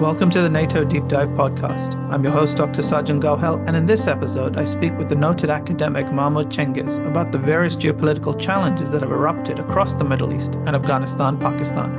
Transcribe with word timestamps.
Welcome 0.00 0.30
to 0.30 0.40
the 0.40 0.48
NATO 0.48 0.82
Deep 0.82 1.08
Dive 1.08 1.28
podcast. 1.28 1.94
I'm 2.10 2.24
your 2.24 2.32
host, 2.32 2.56
Dr. 2.56 2.80
Sajjan 2.80 3.20
Gohel, 3.20 3.62
and 3.68 3.76
in 3.76 3.84
this 3.84 4.06
episode, 4.06 4.56
I 4.56 4.64
speak 4.64 4.96
with 4.96 5.10
the 5.10 5.14
noted 5.14 5.50
academic 5.50 6.06
Mahmut 6.06 6.50
Cengiz 6.50 7.06
about 7.06 7.32
the 7.32 7.38
various 7.38 7.76
geopolitical 7.76 8.40
challenges 8.40 8.90
that 8.92 9.02
have 9.02 9.10
erupted 9.10 9.58
across 9.58 9.92
the 9.92 10.04
Middle 10.04 10.32
East 10.32 10.54
and 10.64 10.70
Afghanistan, 10.70 11.38
Pakistan. 11.38 11.90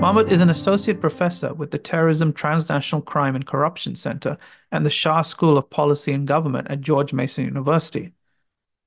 Mahmut 0.00 0.30
is 0.30 0.40
an 0.40 0.50
associate 0.50 1.00
professor 1.00 1.52
with 1.52 1.72
the 1.72 1.78
Terrorism, 1.78 2.32
Transnational 2.32 3.02
Crime 3.02 3.34
and 3.34 3.44
Corruption 3.44 3.96
Center 3.96 4.38
and 4.70 4.86
the 4.86 4.90
Schar 4.90 5.26
School 5.26 5.58
of 5.58 5.68
Policy 5.68 6.12
and 6.12 6.28
Government 6.28 6.68
at 6.70 6.80
George 6.80 7.12
Mason 7.12 7.44
University. 7.44 8.12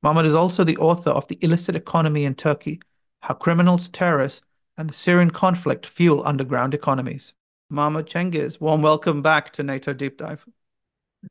Mahmut 0.02 0.23
is 0.25 0.34
also 0.34 0.64
the 0.64 0.78
author 0.78 1.09
of 1.09 1.28
The 1.28 1.39
Illicit 1.41 1.75
Economy 1.75 2.23
in 2.23 2.36
Turkey 2.36 2.80
How 3.20 3.34
Criminals, 3.34 3.89
Terrorists, 3.89 4.43
and 4.78 4.90
the 4.90 4.94
Syrian 4.94 5.32
conflict 5.32 5.86
fuel 5.86 6.25
underground 6.25 6.74
economies. 6.74 7.34
Mahmut 7.71 8.10
Cengiz, 8.10 8.60
warm 8.60 8.82
welcome 8.82 9.21
back 9.21 9.52
to 9.54 9.64
NATO 9.64 9.93
Deep 9.93 10.18
Dive. 10.18 10.46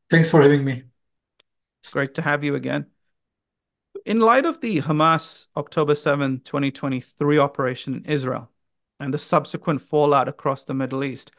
Thanks 0.09 0.31
for 0.31 0.41
having 0.41 0.65
me. 0.65 0.85
It's 1.83 1.93
great 1.93 2.15
to 2.15 2.23
have 2.23 2.45
you 2.45 2.55
again. 2.55 2.87
In 4.07 4.21
light 4.21 4.47
of 4.47 4.61
the 4.61 4.81
Hamas 4.81 5.49
October 5.57 5.95
7, 5.95 6.41
2023 6.41 7.39
operation 7.39 7.95
in 7.95 8.05
Israel 8.07 8.51
and 8.99 9.13
the 9.13 9.19
subsequent 9.19 9.83
fallout 9.83 10.29
across 10.29 10.65
the 10.65 10.75
Middle 10.75 11.05
East, 11.05 11.33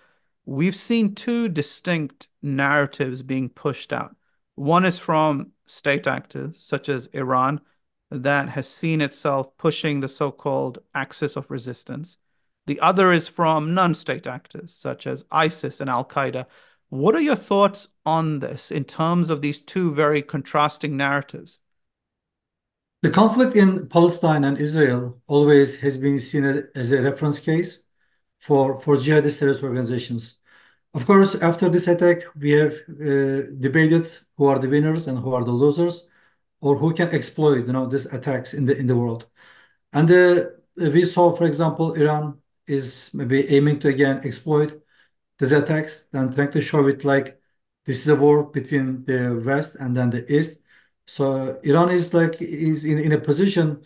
we've 0.46 0.76
seen 0.76 1.16
two 1.16 1.50
distinct 1.50 2.28
narratives 2.42 3.24
being 3.24 3.50
pushed 3.50 3.92
out. 3.92 4.16
One 4.56 4.86
is 4.86 5.00
from 5.00 5.52
state 5.66 6.06
actors 6.06 6.60
such 6.60 6.90
as 6.90 7.08
Iran, 7.14 7.62
that 8.12 8.50
has 8.50 8.68
seen 8.68 9.02
itself 9.02 9.58
pushing 9.58 10.02
the 10.02 10.08
so 10.08 10.32
called 10.32 10.80
axis 10.94 11.36
of 11.36 11.50
resistance. 11.50 12.18
The 12.68 12.80
other 12.82 13.12
is 13.12 13.28
from 13.28 13.74
non 13.74 13.94
state 13.94 14.28
actors 14.28 14.74
such 14.74 15.08
as 15.08 15.26
ISIS 15.32 15.82
and 15.82 15.90
Al 15.90 16.06
Qaeda. 16.06 16.46
What 16.90 17.16
are 17.16 17.22
your 17.22 17.38
thoughts 17.38 17.88
on 18.06 18.40
this 18.40 18.70
in 18.70 18.84
terms 18.84 19.30
of 19.30 19.42
these 19.42 19.60
two 19.60 19.94
very 19.94 20.22
contrasting 20.22 20.98
narratives? 20.98 21.60
The 23.02 23.10
conflict 23.10 23.56
in 23.56 23.88
Palestine 23.88 24.44
and 24.44 24.60
Israel 24.60 25.20
always 25.28 25.80
has 25.80 25.98
been 25.98 26.20
seen 26.20 26.68
as 26.76 26.92
a 26.92 27.02
reference 27.02 27.40
case 27.40 27.86
for, 28.40 28.80
for 28.80 28.98
jihadist 28.98 29.40
terrorist 29.40 29.64
organizations. 29.64 30.40
Of 30.94 31.08
course, 31.08 31.36
after 31.36 31.70
this 31.70 31.88
attack, 31.88 32.24
we 32.36 32.52
have 32.52 32.74
uh, 32.74 33.48
debated 33.60 34.12
who 34.38 34.46
are 34.46 34.60
the 34.60 34.68
winners 34.70 35.08
and 35.08 35.18
who 35.18 35.34
are 35.34 35.46
the 35.46 35.52
losers 35.52 36.10
or 36.62 36.78
who 36.78 36.94
can 36.94 37.10
exploit 37.10 37.66
you 37.68 37.74
know 37.74 37.88
these 37.88 38.06
attacks 38.08 38.54
in 38.54 38.66
the 38.66 38.78
in 38.78 38.88
the 38.88 38.96
world. 38.96 39.28
And 39.94 40.10
we 40.78 41.06
saw 41.06 41.36
for 41.36 41.46
example 41.46 41.94
iran 41.94 42.40
is 42.68 43.12
maybe 43.14 43.50
aiming 43.56 43.80
to 43.82 43.90
again 43.90 44.22
exploit 44.24 44.82
these 45.40 45.52
attacks 45.52 46.08
and 46.14 46.34
trying 46.34 46.52
to 46.52 46.62
show 46.62 46.88
it 46.88 47.04
like 47.04 47.40
this 47.86 48.02
is 48.02 48.08
a 48.08 48.16
war 48.16 48.44
between 48.44 49.04
the 49.06 49.42
west 49.46 49.76
and 49.76 49.98
then 49.98 50.10
the 50.10 50.24
east. 50.32 50.62
So 51.08 51.60
iran 51.64 51.90
is 51.92 52.14
like 52.14 52.42
is 52.42 52.86
in, 52.86 53.00
in 53.00 53.12
a 53.12 53.20
position 53.20 53.84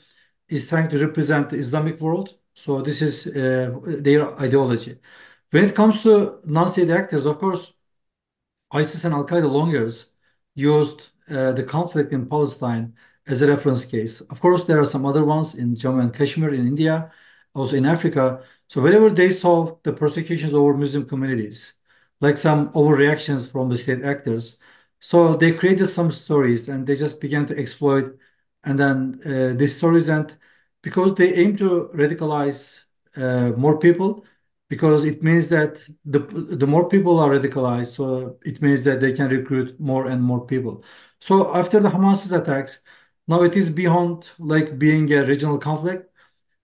is 0.50 0.68
trying 0.70 0.90
to 0.90 1.04
represent 1.04 1.50
the 1.50 1.58
islamic 1.58 2.00
world. 2.00 2.36
So 2.54 2.82
this 2.82 3.02
is 3.02 3.28
uh, 3.28 3.80
their 3.84 4.40
ideology. 4.40 5.00
When 5.52 5.66
it 5.66 5.76
comes 5.76 6.02
to 6.04 6.40
non-state 6.46 6.90
actors 6.90 7.26
of 7.26 7.40
course 7.40 7.74
isis 8.72 9.06
and 9.06 9.14
al-qaeda 9.14 9.50
long 9.50 9.72
years 9.72 10.12
used 10.54 11.10
uh, 11.30 11.52
the 11.54 11.64
conflict 11.64 12.14
in 12.14 12.28
Palestine 12.28 12.94
as 13.28 13.42
a 13.42 13.48
reference 13.48 13.86
case. 13.86 14.22
Of 14.22 14.40
course, 14.40 14.64
there 14.66 14.80
are 14.80 14.86
some 14.86 15.06
other 15.06 15.26
ones 15.26 15.56
in 15.56 15.76
Jammu 15.76 16.02
and 16.02 16.14
Kashmir 16.14 16.54
in 16.54 16.68
India, 16.68 17.12
also 17.54 17.76
in 17.76 17.86
Africa. 17.86 18.44
So 18.68 18.82
whenever 18.82 19.10
they 19.10 19.32
saw 19.32 19.78
the 19.84 19.94
persecutions 19.94 20.54
over 20.54 20.74
Muslim 20.76 21.08
communities, 21.08 21.76
like 22.22 22.38
some 22.38 22.70
overreactions 22.74 23.52
from 23.52 23.70
the 23.70 23.78
state 23.78 24.04
actors, 24.04 24.60
so 25.00 25.36
they 25.36 25.54
created 25.54 25.88
some 25.88 26.12
stories 26.12 26.70
and 26.70 26.86
they 26.88 26.96
just 26.96 27.20
began 27.22 27.46
to 27.48 27.58
exploit 27.58 28.18
and 28.64 28.80
then 28.80 29.20
uh, 29.26 29.56
these 29.58 29.78
stories 29.78 30.10
and 30.10 30.36
because 30.82 31.16
they 31.16 31.34
aim 31.36 31.56
to 31.58 31.90
radicalize 31.94 32.84
uh, 33.16 33.52
more 33.58 33.78
people 33.80 34.26
because 34.68 35.06
it 35.06 35.22
means 35.22 35.48
that 35.50 35.84
the 36.06 36.20
the 36.62 36.68
more 36.68 36.90
people 36.90 37.20
are 37.20 37.30
radicalized 37.30 37.96
so 37.96 38.38
it 38.44 38.62
means 38.62 38.84
that 38.84 39.00
they 39.00 39.14
can 39.14 39.30
recruit 39.30 39.80
more 39.80 40.08
and 40.08 40.22
more 40.24 40.46
people 40.46 40.84
so 41.26 41.56
after 41.56 41.80
the 41.80 41.90
Hamas's 41.90 42.32
attacks, 42.34 42.84
now 43.28 43.42
it 43.44 43.56
is 43.58 43.70
beyond 43.72 44.30
like 44.40 44.78
being 44.78 45.12
a 45.14 45.26
regional 45.26 45.58
conflict 45.58 46.12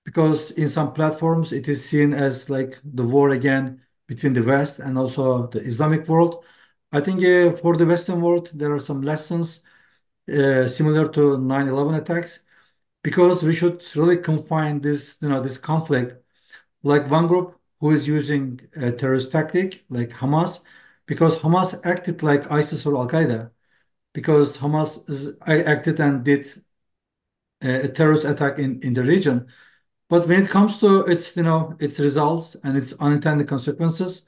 because 0.05 0.51
in 0.51 0.69
some 0.69 0.93
platforms 0.93 1.51
it 1.53 1.67
is 1.67 1.79
seen 1.91 2.13
as 2.13 2.49
like 2.49 2.79
the 2.83 3.03
war 3.03 3.31
again 3.31 3.81
between 4.07 4.33
the 4.33 4.43
West 4.43 4.79
and 4.79 4.97
also 4.97 5.47
the 5.47 5.61
Islamic 5.61 6.07
world. 6.07 6.43
I 6.91 7.01
think 7.01 7.19
uh, 7.23 7.57
for 7.61 7.77
the 7.77 7.85
Western 7.87 8.21
world 8.21 8.51
there 8.53 8.73
are 8.73 8.79
some 8.79 9.01
lessons 9.01 9.65
uh, 10.31 10.67
similar 10.67 11.07
to 11.09 11.37
9/11 11.37 11.95
attacks 11.95 12.45
because 13.03 13.43
we 13.43 13.55
should 13.55 13.83
really 13.95 14.17
confine 14.17 14.81
this 14.81 15.17
you 15.21 15.29
know 15.29 15.41
this 15.41 15.57
conflict 15.57 16.15
like 16.83 17.09
one 17.09 17.27
group 17.27 17.59
who 17.79 17.91
is 17.91 18.07
using 18.07 18.59
a 18.75 18.91
terrorist 18.91 19.31
tactic 19.31 19.85
like 19.89 20.09
Hamas 20.11 20.63
because 21.07 21.39
Hamas 21.39 21.79
acted 21.85 22.23
like 22.23 22.51
ISIS 22.51 22.85
or 22.85 22.97
Al 22.97 23.07
Qaeda 23.07 23.51
because 24.13 24.57
Hamas 24.57 25.37
acted 25.47 25.99
and 25.99 26.23
did 26.23 26.47
a 27.61 27.87
terrorist 27.87 28.25
attack 28.25 28.59
in, 28.59 28.81
in 28.81 28.93
the 28.93 29.03
region. 29.03 29.47
But 30.09 30.27
when 30.27 30.43
it 30.43 30.49
comes 30.49 30.77
to 30.79 31.05
its, 31.05 31.37
you 31.37 31.43
know, 31.43 31.75
its 31.79 31.99
results 31.99 32.55
and 32.63 32.75
its 32.77 32.93
unintended 32.99 33.47
consequences, 33.47 34.25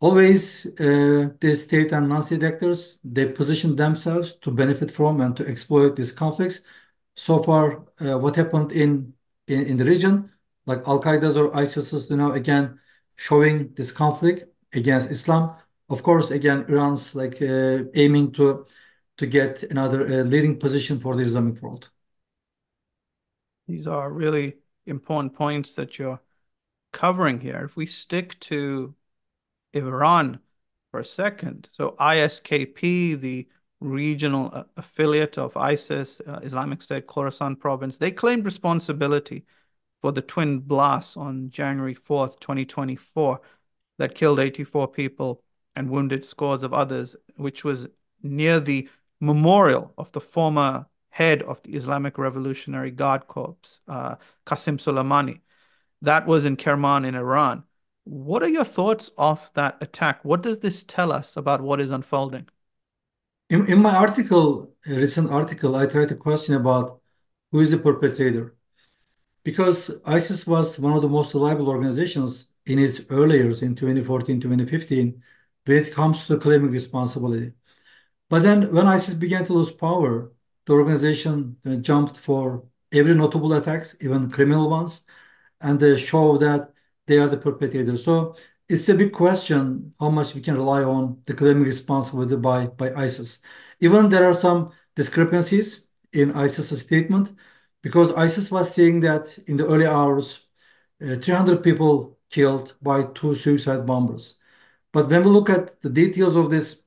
always 0.00 0.66
uh, 0.80 1.30
the 1.40 1.56
state 1.56 1.92
and 1.92 2.08
non-state 2.08 2.42
actors 2.42 3.00
they 3.04 3.26
position 3.32 3.76
themselves 3.76 4.34
to 4.36 4.50
benefit 4.50 4.90
from 4.90 5.20
and 5.20 5.36
to 5.36 5.46
exploit 5.46 5.96
these 5.96 6.12
conflicts. 6.12 6.60
So 7.16 7.42
far, 7.42 7.84
uh, 8.00 8.18
what 8.18 8.36
happened 8.36 8.72
in, 8.72 9.14
in 9.48 9.66
in 9.66 9.76
the 9.76 9.84
region, 9.84 10.30
like 10.66 10.86
Al 10.86 11.02
Qaeda's 11.02 11.36
or 11.36 11.54
ISIS's, 11.56 12.10
you 12.10 12.16
know, 12.16 12.32
again 12.32 12.78
showing 13.16 13.72
this 13.74 13.90
conflict 13.92 14.52
against 14.74 15.10
Islam. 15.10 15.56
Of 15.88 16.02
course, 16.02 16.30
again, 16.30 16.66
Iran's 16.68 17.14
like 17.14 17.40
uh, 17.40 17.84
aiming 17.94 18.32
to 18.32 18.66
to 19.18 19.26
get 19.26 19.62
another 19.64 20.06
uh, 20.06 20.24
leading 20.24 20.58
position 20.58 20.98
for 20.98 21.16
the 21.16 21.22
Islamic 21.22 21.60
world. 21.62 21.90
These 23.66 23.86
are 23.86 24.10
really 24.10 24.56
important 24.86 25.34
points 25.34 25.74
that 25.74 25.98
you're 25.98 26.20
covering 26.92 27.40
here. 27.40 27.64
If 27.64 27.76
we 27.76 27.86
stick 27.86 28.38
to 28.40 28.94
Iran 29.72 30.40
for 30.90 31.00
a 31.00 31.04
second, 31.04 31.68
so 31.72 31.96
ISKP, 31.98 33.20
the 33.20 33.48
regional 33.80 34.50
uh, 34.52 34.64
affiliate 34.76 35.38
of 35.38 35.56
ISIS, 35.56 36.20
uh, 36.26 36.40
Islamic 36.42 36.80
State 36.80 37.06
Khorasan 37.06 37.58
province, 37.58 37.96
they 37.98 38.10
claimed 38.10 38.44
responsibility 38.44 39.44
for 40.00 40.12
the 40.12 40.22
twin 40.22 40.60
blasts 40.60 41.16
on 41.16 41.50
January 41.50 41.94
4th, 41.94 42.38
2024, 42.40 43.40
that 43.98 44.14
killed 44.14 44.38
84 44.38 44.88
people 44.88 45.42
and 45.74 45.90
wounded 45.90 46.24
scores 46.24 46.62
of 46.62 46.72
others, 46.72 47.16
which 47.36 47.64
was 47.64 47.88
near 48.22 48.60
the 48.60 48.88
memorial 49.20 49.92
of 49.96 50.12
the 50.12 50.20
former 50.20 50.86
head 51.10 51.42
of 51.42 51.62
the 51.62 51.74
Islamic 51.74 52.18
Revolutionary 52.18 52.90
Guard 52.90 53.26
Corps, 53.26 53.80
uh, 53.88 54.16
Qasem 54.46 54.78
Soleimani. 54.78 55.40
That 56.02 56.26
was 56.26 56.44
in 56.44 56.56
Kerman 56.56 57.04
in 57.04 57.14
Iran. 57.14 57.64
What 58.04 58.42
are 58.42 58.48
your 58.48 58.64
thoughts 58.64 59.10
of 59.16 59.50
that 59.54 59.78
attack? 59.80 60.24
What 60.24 60.42
does 60.42 60.60
this 60.60 60.82
tell 60.82 61.10
us 61.10 61.36
about 61.36 61.62
what 61.62 61.80
is 61.80 61.90
unfolding? 61.90 62.48
In, 63.48 63.66
in 63.66 63.80
my 63.80 63.94
article, 63.94 64.74
a 64.86 64.94
recent 64.94 65.30
article, 65.30 65.74
I 65.74 65.86
tried 65.86 66.08
to 66.08 66.16
question 66.16 66.54
about 66.54 67.00
who 67.50 67.60
is 67.60 67.70
the 67.70 67.78
perpetrator. 67.78 68.54
Because 69.42 70.02
ISIS 70.04 70.46
was 70.46 70.78
one 70.78 70.92
of 70.92 71.02
the 71.02 71.08
most 71.08 71.32
reliable 71.32 71.68
organizations 71.68 72.48
in 72.66 72.78
its 72.78 73.00
early 73.10 73.38
years 73.38 73.62
in 73.62 73.74
2014, 73.74 74.40
2015, 74.40 75.22
when 75.64 75.76
it 75.76 75.94
comes 75.94 76.26
to 76.26 76.38
claiming 76.38 76.70
responsibility. 76.70 77.52
But 78.28 78.42
then 78.42 78.72
when 78.72 78.86
ISIS 78.86 79.14
began 79.14 79.44
to 79.46 79.52
lose 79.52 79.70
power, 79.70 80.32
the 80.66 80.72
organization 80.72 81.56
uh, 81.64 81.76
jumped 81.76 82.16
for 82.16 82.64
every 82.92 83.14
notable 83.14 83.52
attacks, 83.52 83.96
even 84.00 84.30
criminal 84.30 84.68
ones, 84.68 85.04
and 85.60 85.78
they 85.78 85.96
show 85.96 86.38
that 86.38 86.72
they 87.06 87.18
are 87.18 87.28
the 87.28 87.36
perpetrators. 87.36 88.04
So 88.04 88.34
it's 88.68 88.88
a 88.88 88.94
big 88.94 89.12
question 89.12 89.94
how 90.00 90.10
much 90.10 90.34
we 90.34 90.40
can 90.40 90.56
rely 90.56 90.82
on 90.82 91.22
the 91.24 91.34
claiming 91.34 91.64
responsibility 91.64 92.36
by, 92.36 92.66
by 92.66 92.92
ISIS. 92.94 93.42
Even 93.80 94.08
there 94.08 94.24
are 94.24 94.34
some 94.34 94.72
discrepancies 94.96 95.90
in 96.12 96.32
ISIS's 96.32 96.82
statement 96.82 97.32
because 97.82 98.12
ISIS 98.14 98.50
was 98.50 98.74
saying 98.74 99.00
that 99.00 99.38
in 99.46 99.56
the 99.56 99.66
early 99.66 99.86
hours, 99.86 100.48
uh, 101.00 101.16
300 101.16 101.62
people 101.62 102.18
killed 102.30 102.74
by 102.82 103.04
two 103.14 103.36
suicide 103.36 103.86
bombers. 103.86 104.40
But 104.92 105.08
when 105.10 105.24
we 105.24 105.30
look 105.30 105.50
at 105.50 105.80
the 105.82 105.90
details 105.90 106.34
of 106.36 106.50
this 106.50 106.82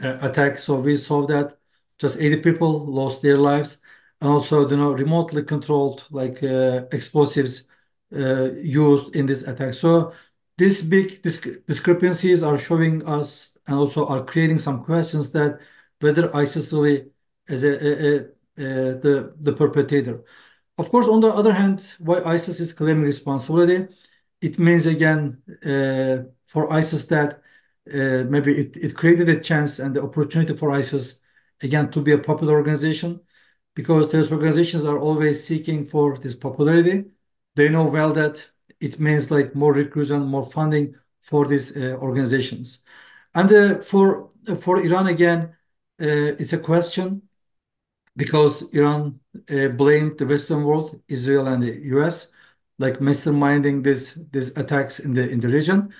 attack. 0.00 0.58
So 0.58 0.80
we 0.80 0.96
saw 0.96 1.26
that 1.26 1.58
just 1.98 2.20
80 2.20 2.40
people 2.42 2.86
lost 2.86 3.22
their 3.22 3.38
lives, 3.38 3.80
and 4.20 4.30
also 4.30 4.68
you 4.68 4.76
know 4.76 4.92
remotely 4.92 5.42
controlled 5.42 6.04
like 6.10 6.42
uh, 6.42 6.86
explosives 6.92 7.68
uh, 8.14 8.52
used 8.52 9.14
in 9.16 9.26
this 9.26 9.42
attack. 9.46 9.74
So 9.74 10.12
these 10.58 10.82
big 10.82 11.22
discrepancies 11.22 12.42
are 12.42 12.58
showing 12.58 13.06
us 13.06 13.56
and 13.66 13.76
also 13.76 14.06
are 14.06 14.24
creating 14.24 14.58
some 14.58 14.84
questions 14.84 15.32
that 15.32 15.60
whether 16.00 16.34
ISIS 16.36 16.72
really 16.72 17.10
is 17.48 17.62
the 17.62 19.54
perpetrator. 19.56 20.24
Of 20.78 20.90
course, 20.90 21.06
on 21.06 21.20
the 21.20 21.28
other 21.28 21.52
hand, 21.52 21.94
why 21.98 22.22
ISIS 22.24 22.60
is 22.60 22.72
claiming 22.72 23.04
responsibility, 23.04 23.88
it 24.40 24.58
means 24.58 24.86
again 24.86 25.42
for 26.46 26.72
ISIS 26.72 27.06
that 27.06 27.42
Uh, 27.88 28.24
maybe 28.28 28.56
it 28.56 28.76
it 28.76 28.94
created 28.94 29.28
a 29.28 29.40
chance 29.40 29.78
and 29.78 29.96
the 29.96 30.02
opportunity 30.02 30.54
for 30.56 30.70
ISIS 30.70 31.22
again 31.62 31.90
to 31.90 32.00
be 32.00 32.12
a 32.12 32.18
popular 32.18 32.54
organization 32.54 33.20
because 33.74 34.10
terrorist 34.10 34.32
organizations 34.32 34.84
are 34.84 34.98
always 34.98 35.44
seeking 35.44 35.86
for 35.86 36.16
this 36.18 36.34
popularity. 36.34 37.04
They 37.56 37.68
know 37.68 37.86
well 37.86 38.12
that 38.14 38.46
it 38.80 39.00
means 39.00 39.30
like 39.30 39.54
more 39.54 39.72
recruitment, 39.72 40.26
more 40.26 40.44
funding 40.44 40.94
for 41.20 41.46
these 41.46 41.76
uh, 41.76 41.96
organizations. 42.00 42.84
And 43.34 43.52
uh, 43.52 43.80
for 43.82 44.30
for 44.60 44.80
Iran, 44.84 45.06
again, 45.06 45.56
uh, 46.00 46.36
it's 46.40 46.52
a 46.52 46.58
question 46.58 47.22
because 48.16 48.62
Iran 48.74 49.20
blamed 49.76 50.18
the 50.18 50.26
Western 50.26 50.64
world, 50.64 51.00
Israel 51.08 51.46
and 51.46 51.62
the 51.62 51.72
U.S., 51.96 52.32
like 52.78 52.98
masterminding 52.98 53.82
this 53.84 54.18
these 54.32 54.56
attacks 54.56 55.00
in 55.00 55.14
the 55.14 55.48
region. 55.48 55.92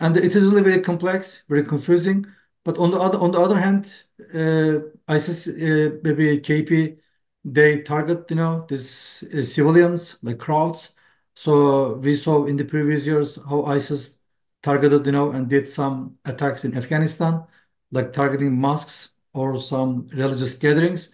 And 0.00 0.16
it 0.16 0.34
is 0.34 0.44
really 0.44 0.62
very 0.62 0.80
complex, 0.80 1.44
very 1.48 1.64
confusing. 1.64 2.26
But 2.64 2.78
on 2.78 2.90
the 2.90 2.98
other 3.00 3.18
on 3.18 3.32
the 3.32 3.40
other 3.40 3.58
hand, 3.58 3.92
uh, 4.34 4.80
ISIS, 5.08 5.48
uh, 5.48 5.98
maybe 6.02 6.38
KP, 6.40 6.98
they 7.44 7.82
target 7.82 8.30
you 8.30 8.36
know 8.36 8.66
these 8.68 9.24
uh, 9.34 9.42
civilians, 9.42 10.18
like 10.22 10.38
crowds. 10.38 10.96
So 11.34 11.94
we 11.96 12.14
saw 12.16 12.46
in 12.46 12.56
the 12.56 12.64
previous 12.64 13.06
years 13.06 13.36
how 13.48 13.64
ISIS 13.64 14.20
targeted 14.62 15.06
you 15.06 15.12
know 15.12 15.32
and 15.32 15.48
did 15.48 15.68
some 15.68 16.18
attacks 16.24 16.64
in 16.64 16.76
Afghanistan, 16.76 17.44
like 17.90 18.12
targeting 18.12 18.52
mosques 18.58 19.12
or 19.34 19.56
some 19.58 20.08
religious 20.08 20.56
gatherings. 20.58 21.12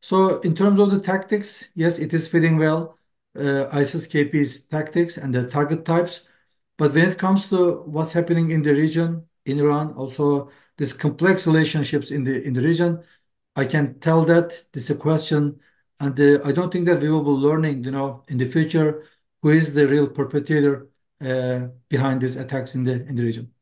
So 0.00 0.40
in 0.40 0.54
terms 0.54 0.80
of 0.80 0.90
the 0.90 1.00
tactics, 1.00 1.70
yes, 1.74 1.98
it 1.98 2.14
is 2.14 2.28
fitting 2.28 2.58
well, 2.58 2.98
ISIS 3.34 4.06
KP's 4.06 4.66
tactics 4.66 5.16
and 5.18 5.34
the 5.34 5.48
target 5.48 5.84
types. 5.84 6.26
But 6.78 6.94
when 6.94 7.08
it 7.10 7.18
comes 7.18 7.48
to 7.50 7.82
what's 7.82 8.12
happening 8.12 8.50
in 8.50 8.62
the 8.62 8.72
region, 8.74 9.28
in 9.46 9.58
Iran, 9.60 9.92
also 9.94 10.50
these 10.76 10.92
complex 10.92 11.46
relationships 11.46 12.10
in 12.10 12.24
the 12.24 12.42
in 12.42 12.52
the 12.54 12.62
region, 12.62 13.02
I 13.56 13.64
can 13.66 13.98
tell 14.00 14.24
that 14.26 14.66
this 14.72 14.84
is 14.84 14.90
a 14.90 14.96
question, 14.98 15.60
and 16.00 16.18
uh, 16.20 16.40
I 16.44 16.52
don't 16.52 16.70
think 16.72 16.86
that 16.86 17.00
we 17.00 17.10
will 17.10 17.24
be 17.24 17.30
learning 17.30 17.84
you 17.84 17.90
know, 17.90 18.24
in 18.28 18.38
the 18.38 18.48
future 18.48 19.06
who 19.42 19.50
is 19.50 19.72
the 19.74 19.88
real 19.88 20.08
perpetrator 20.08 20.88
uh, 21.20 21.68
behind 21.88 22.20
these 22.20 22.36
attacks 22.36 22.74
in 22.74 22.84
the 22.84 22.98
region. 23.22 23.52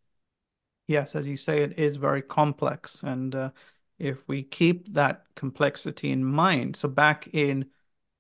Yes, 0.87 1.15
as 1.15 1.27
you 1.27 1.37
say, 1.37 1.63
it 1.63 1.79
is 1.79 1.97
very 1.97 2.23
complex. 2.23 3.03
And 3.03 3.35
uh, 3.35 3.51
if 3.99 4.27
we 4.29 4.43
keep 4.43 4.93
that 4.95 5.25
complexity 5.35 6.11
in 6.11 6.25
mind, 6.25 6.77
so 6.77 6.89
back 6.89 7.29
in 7.33 7.71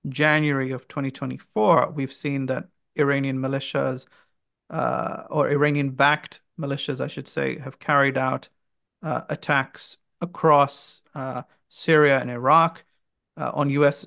January 0.08 0.70
of 0.70 0.88
2024, 0.88 1.90
we've 1.90 2.12
seen 2.12 2.46
that 2.46 2.68
Iranian 2.96 3.38
militias, 3.38 4.06
Uh, 4.74 5.22
or 5.30 5.48
Iranian-backed 5.48 6.40
militias, 6.58 7.00
I 7.00 7.06
should 7.06 7.28
say, 7.28 7.60
have 7.60 7.78
carried 7.78 8.18
out 8.18 8.48
uh, 9.04 9.20
attacks 9.28 9.98
across 10.20 11.00
uh, 11.14 11.42
Syria 11.68 12.18
and 12.18 12.28
Iraq 12.28 12.84
on 13.36 13.70
U.S. 13.70 14.04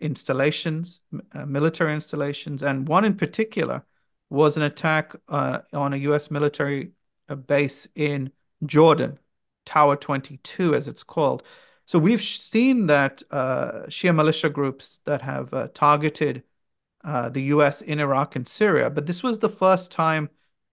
installations, 0.00 1.00
military 1.46 1.94
installations. 1.94 2.64
And 2.64 2.88
one 2.88 3.04
in 3.04 3.14
particular 3.14 3.84
was 4.28 4.56
an 4.56 4.64
attack 4.64 5.14
on 5.28 5.92
a 5.92 5.96
U.S. 5.96 6.32
military 6.32 6.92
base 7.46 7.86
in 7.94 8.32
Jordan, 8.66 9.20
Tower 9.64 9.94
22, 9.94 10.74
as 10.74 10.88
it's 10.88 11.04
called. 11.04 11.44
So 11.86 12.00
we've 12.00 12.22
seen 12.22 12.86
that 12.86 13.22
Shia 13.30 14.14
militia 14.14 14.50
groups 14.50 14.98
that 15.04 15.22
have 15.22 15.72
targeted 15.74 16.42
Uh, 17.04 17.28
the 17.28 17.42
U.S. 17.54 17.82
in 17.82 17.98
Iraq 17.98 18.36
and 18.36 18.46
Syria, 18.46 18.88
but 18.88 19.06
this 19.06 19.22
was 19.24 19.40
the 19.40 19.48
first 19.48 19.90
time 19.90 20.30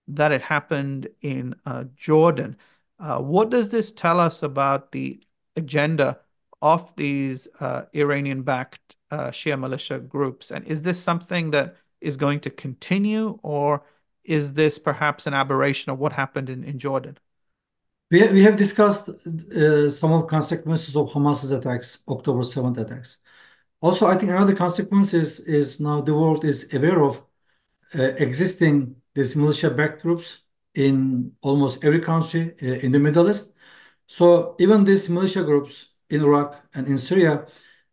that 0.08 0.32
it 0.32 0.42
happened 0.44 1.08
in 1.22 1.56
uh, 1.66 1.86
Jordan. 1.96 2.56
Uh, 3.00 3.20
what 3.20 3.50
does 3.50 3.70
this 3.70 3.92
tell 3.92 4.20
us 4.20 4.44
about 4.44 4.92
the 4.92 5.20
agenda 5.56 6.20
of 6.62 6.96
these 6.96 7.48
Iranian-backed 7.96 8.96
Shia 9.12 9.60
militia 9.60 10.00
groups? 10.00 10.52
And 10.52 10.68
is 10.68 10.84
this 10.84 11.00
something 11.00 11.52
that 11.52 11.76
is 12.00 12.16
going 12.16 12.42
to 12.42 12.50
continue, 12.50 13.40
or 13.42 13.82
is 14.24 14.54
this 14.54 14.78
perhaps 14.78 15.26
an 15.26 15.34
aberration 15.34 15.92
of 15.92 16.00
what 16.00 16.14
happened 16.14 16.50
in 16.50 16.64
in 16.64 16.78
Jordan? 16.78 17.18
We 18.12 18.44
have 18.44 18.58
discussed 18.58 19.06
some 19.06 20.12
of 20.14 20.22
the 20.22 20.28
consequences 20.28 20.96
of 20.96 21.10
Hamas's 21.12 21.52
attacks, 21.52 22.04
October 22.08 22.42
7th 22.44 22.78
attacks. 22.78 23.22
I 23.82 24.18
think 24.18 24.32
another 24.32 24.56
consequence 24.56 25.14
is 25.14 25.80
now 25.80 26.02
the 26.02 26.14
world 26.14 26.44
is 26.44 26.74
aware 26.74 27.02
of 27.04 27.24
uh, 27.96 28.04
existing 28.18 28.96
these 29.16 29.36
militia-backed 29.36 30.02
groups 30.02 30.44
in 30.76 31.32
almost 31.42 31.84
every 31.84 32.02
country 32.02 32.56
uh, 32.62 32.66
in 32.86 32.92
the 32.92 33.00
Middle 33.00 33.30
East. 33.30 33.54
So 34.08 34.56
even 34.60 34.84
these 34.84 35.10
militia 35.10 35.44
groups 35.44 35.90
in 36.10 36.22
Iraq 36.22 36.56
and 36.74 36.88
in 36.88 36.98
Syria, 36.98 37.46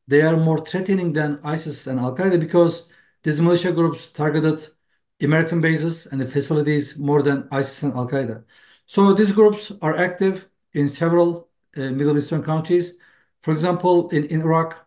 they 0.09 0.23
are 0.23 0.37
more 0.37 0.65
threatening 0.65 1.13
than 1.13 1.41
ISIS 1.45 1.87
and 1.87 2.01
Al-Qaeda 2.01 2.41
because 2.41 2.89
these 3.23 3.41
militia 3.41 3.73
groups 3.73 4.11
targeted 4.13 4.67
American 5.23 5.61
bases 5.61 6.07
and 6.07 6.21
the 6.21 6.27
facilities 6.27 6.99
more 6.99 7.23
than 7.23 7.49
ISIS 7.51 7.83
and 7.85 7.95
Al-Qaeda. 7.95 8.45
So 8.87 9.15
these 9.15 9.33
groups 9.33 9.73
are 9.83 9.97
active 9.97 10.49
in 10.73 10.89
several 10.89 11.49
uh, 11.77 11.91
Middle 11.91 12.19
Eastern 12.19 12.43
countries. 12.43 12.99
For 13.41 13.53
example, 13.53 14.09
in 14.11 14.25
Iraq, 14.31 14.86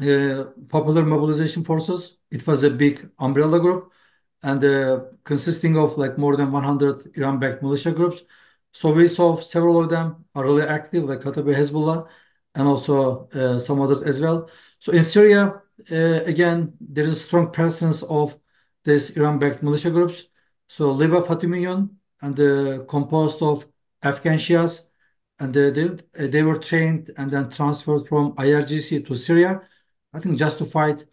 Uh, 0.00 0.44
popular 0.68 1.04
Mobilization 1.04 1.64
Forces, 1.64 2.18
it 2.30 2.46
was 2.46 2.62
a 2.62 2.70
big 2.70 3.10
umbrella 3.18 3.58
group 3.58 3.92
and 4.44 4.62
uh, 4.64 5.00
consisting 5.24 5.76
of 5.76 5.98
like 5.98 6.16
more 6.16 6.36
than 6.36 6.52
100 6.52 7.16
Iran-backed 7.16 7.62
militia 7.64 7.90
groups. 7.90 8.22
So 8.70 8.92
we 8.92 9.08
saw 9.08 9.40
several 9.40 9.82
of 9.82 9.90
them 9.90 10.24
are 10.36 10.44
really 10.44 10.62
active, 10.62 11.04
like 11.04 11.20
Kataib 11.20 11.46
Hezbollah 11.46 12.06
and 12.54 12.68
also 12.68 13.28
uh, 13.30 13.58
some 13.58 13.80
others 13.80 14.02
as 14.02 14.20
well. 14.20 14.48
So 14.78 14.92
in 14.92 15.02
Syria, 15.02 15.62
again, 15.90 16.74
there 16.80 17.04
is 17.04 17.16
a 17.16 17.20
strong 17.20 17.50
presence 17.50 18.04
of 18.04 18.38
these 18.84 19.16
Iran-backed 19.16 19.64
militia 19.64 19.90
groups. 19.90 20.28
So 20.68 20.94
Liwa 20.94 21.26
Fatemiyun, 21.26 22.86
composed 22.86 23.42
of 23.42 23.66
Afghan 24.02 24.38
Shias, 24.38 24.86
and 25.40 25.52
they 25.52 26.42
were 26.42 26.58
trained 26.58 27.10
and 27.16 27.30
then 27.32 27.50
transferred 27.50 28.06
from 28.06 28.32
IRGC 28.34 29.04
to 29.06 29.14
Syria, 29.16 29.60
I 30.12 30.20
think 30.20 30.38
just 30.38 30.58
to 30.58 30.64
fight 30.64 31.04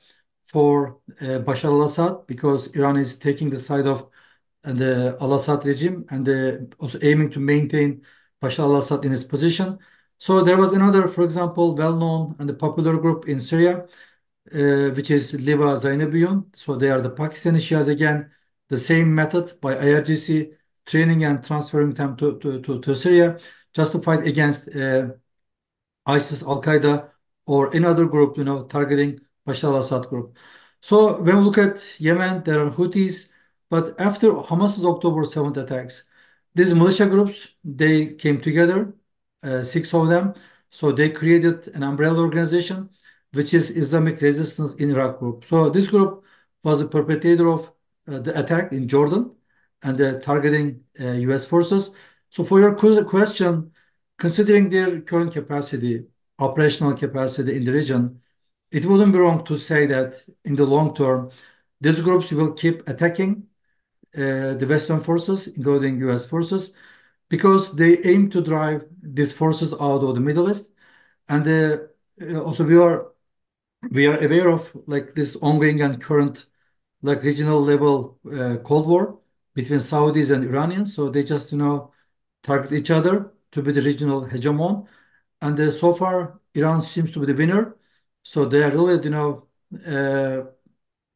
for 0.46 1.00
uh, 1.22 1.40
Bashar 1.40 1.66
al-Assad 1.66 2.28
because 2.28 2.76
Iran 2.76 2.98
is 2.98 3.20
taking 3.20 3.50
the 3.50 3.60
side 3.60 3.88
of 3.88 4.08
uh, 4.64 4.74
the 4.74 5.18
al-Assad 5.20 5.66
regime 5.66 6.06
and 6.10 6.76
also 6.80 7.00
aiming 7.02 7.32
to 7.32 7.40
maintain 7.40 8.04
Bashar 8.42 8.60
al-Assad 8.60 9.04
in 9.06 9.12
his 9.12 9.24
position. 9.26 9.80
So 10.18 10.44
there 10.44 10.58
was 10.58 10.72
another, 10.74 11.08
for 11.08 11.24
example, 11.24 11.76
well-known 11.76 12.36
and 12.40 12.58
popular 12.58 12.98
group 12.98 13.28
in 13.28 13.40
Syria, 13.42 13.86
uh, 14.54 14.90
which 14.96 15.12
is 15.12 15.34
Liwa 15.34 15.76
Zainabiyun. 15.76 16.56
So 16.56 16.76
they 16.76 16.90
are 16.90 17.02
the 17.02 17.12
Pakistani 17.12 17.60
Shias, 17.60 17.88
again, 17.90 18.32
the 18.70 18.78
same 18.78 19.14
method 19.14 19.60
by 19.60 19.76
IRGC, 19.76 20.54
training 20.86 21.26
and 21.26 21.44
transferring 21.44 21.94
them 21.96 22.16
to 22.16 22.96
Syria 22.96 23.40
just 23.74 23.92
to 23.92 24.02
fight 24.02 24.26
against 24.26 24.70
ISIS, 26.06 26.44
Al-Qaeda, 26.44 27.10
or 27.46 27.76
any 27.76 27.86
other 27.86 28.06
group 28.06 28.36
targeting 28.70 29.20
Bashar 29.48 29.70
al-Assad 29.70 30.08
group. 30.08 30.36
So 30.82 31.22
when 31.22 31.38
we 31.38 31.44
look 31.44 31.58
at 31.58 32.00
Yemen, 32.00 32.44
there 32.44 32.66
are 32.66 32.72
Houthis. 32.72 33.32
But 33.70 34.00
after 34.00 34.32
Hamas's 34.32 34.86
October 34.86 35.24
7th 35.24 35.58
attacks, 35.58 36.04
these 36.54 36.74
militia 36.74 37.08
groups, 37.08 37.56
they 37.64 38.14
came 38.14 38.40
together, 38.40 38.94
uh, 39.44 39.64
six 39.64 39.94
of 39.94 40.08
them. 40.08 40.34
So 40.70 40.92
they 40.92 41.10
created 41.10 41.70
an 41.70 41.84
umbrella 41.84 42.20
organization, 42.20 42.90
which 43.32 43.54
is 43.54 43.72
Islamic 43.72 44.22
Resistance 44.22 44.76
in 44.76 44.92
Iraq 44.92 45.20
Group. 45.20 45.46
So 45.46 45.70
this 45.70 45.90
group 45.90 46.24
was 46.64 46.82
a 46.82 46.88
perpetrator 46.88 47.50
of 47.50 47.72
uh, 48.08 48.20
the 48.20 48.38
attack 48.40 48.72
in 48.72 48.88
Jordan 48.88 49.32
and 49.84 50.24
targeting 50.24 50.82
uh, 51.00 51.12
U.S. 51.30 51.46
forces. 51.46 51.94
So 52.30 52.44
for 52.44 52.60
your 52.60 52.76
question, 52.76 53.72
considering 54.18 54.70
their 54.70 55.02
current 55.02 55.34
capacity, 55.34 56.06
operational 56.40 56.96
capacity 56.96 57.56
in 57.56 57.64
the 57.66 57.72
region, 57.72 58.22
it 58.72 58.86
wouldn't 58.86 59.14
be 59.14 59.20
wrong 59.20 59.44
to 59.46 59.58
say 59.58 59.86
that 59.88 60.16
in 60.44 60.56
the 60.56 60.66
long 60.66 60.96
term, 60.96 61.32
these 61.82 62.02
groups 62.02 62.32
will 62.32 62.54
keep 62.54 62.88
attacking 62.90 63.48
uh, 64.16 64.56
the 64.56 64.66
Western 64.68 65.00
forces, 65.00 65.48
including 65.48 66.00
U.S. 66.00 66.30
forces, 66.30 66.74
because 67.30 67.76
they 67.76 68.00
aim 68.04 68.30
to 68.32 68.42
drive 68.42 68.86
these 69.02 69.34
forces 69.34 69.74
out 69.74 70.04
of 70.04 70.16
the 70.16 70.22
Middle 70.22 70.50
East. 70.50 70.74
And 71.30 71.48
uh, 71.48 71.78
uh, 72.22 72.42
also, 72.42 72.66
we 73.92 74.08
are 74.08 74.18
aware 74.18 74.50
of 74.50 74.76
like 74.88 75.16
this 75.16 75.36
ongoing 75.38 75.82
and 75.82 76.02
current 76.02 76.46
like 77.02 77.24
regional 77.24 77.62
level 77.62 78.20
Cold 78.64 78.88
War 78.88 79.20
between 79.54 79.80
Saudis 79.80 80.32
and 80.34 80.44
Iranians. 80.44 80.96
So 80.96 81.10
they 81.10 81.24
just, 81.24 81.52
you 81.52 81.58
know, 81.58 81.94
target 82.44 82.74
each 82.74 82.92
other 82.92 83.34
to 83.52 83.62
be 83.62 83.72
the 83.72 83.82
regional 83.82 84.26
hegemon. 84.28 84.88
And 85.42 85.60
uh, 85.60 85.72
so 85.72 85.94
far, 85.94 86.40
Iran 86.54 86.82
seems 86.82 87.12
to 87.14 87.20
be 87.20 87.28
the 87.28 87.36
winner. 87.36 87.76
So 88.24 88.46
they 88.46 88.64
are 88.64 88.72
really, 88.72 89.04
you 89.04 89.10
know, 89.10 89.48
uh, 89.86 90.50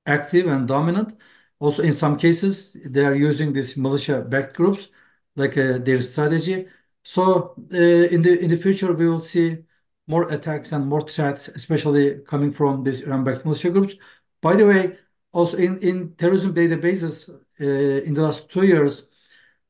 active 0.06 0.48
and 0.48 0.68
dominant. 0.68 1.18
Also, 1.60 1.84
in 1.84 1.94
some 1.94 2.18
cases, 2.18 2.78
they 2.86 3.06
are 3.06 3.16
using 3.16 3.54
these 3.54 3.78
militia-backed 3.78 4.56
groups 4.56 4.90
like 5.36 5.58
uh, 5.58 5.80
their 5.80 6.02
strategy. 6.02 6.68
So 7.04 7.56
in 7.72 8.22
the 8.22 8.40
in 8.40 8.50
the 8.52 8.58
future, 8.58 8.94
we 8.94 9.08
will 9.08 9.20
see 9.20 9.64
more 10.08 10.30
attacks 10.32 10.72
and 10.72 10.88
more 10.88 11.02
threats, 11.08 11.48
especially 11.50 12.20
coming 12.28 12.52
from 12.52 12.84
these 12.84 13.02
Iran-backed 13.02 13.46
militia 13.46 13.70
groups. 13.72 13.94
By 14.42 14.56
the 14.56 14.66
way, 14.68 14.98
also 15.32 15.58
in, 15.58 16.16
terrorism 16.16 16.54
databases, 16.54 17.30
in 17.60 18.14
the 18.14 18.22
last 18.24 18.50
two 18.50 18.66
years, 18.66 19.10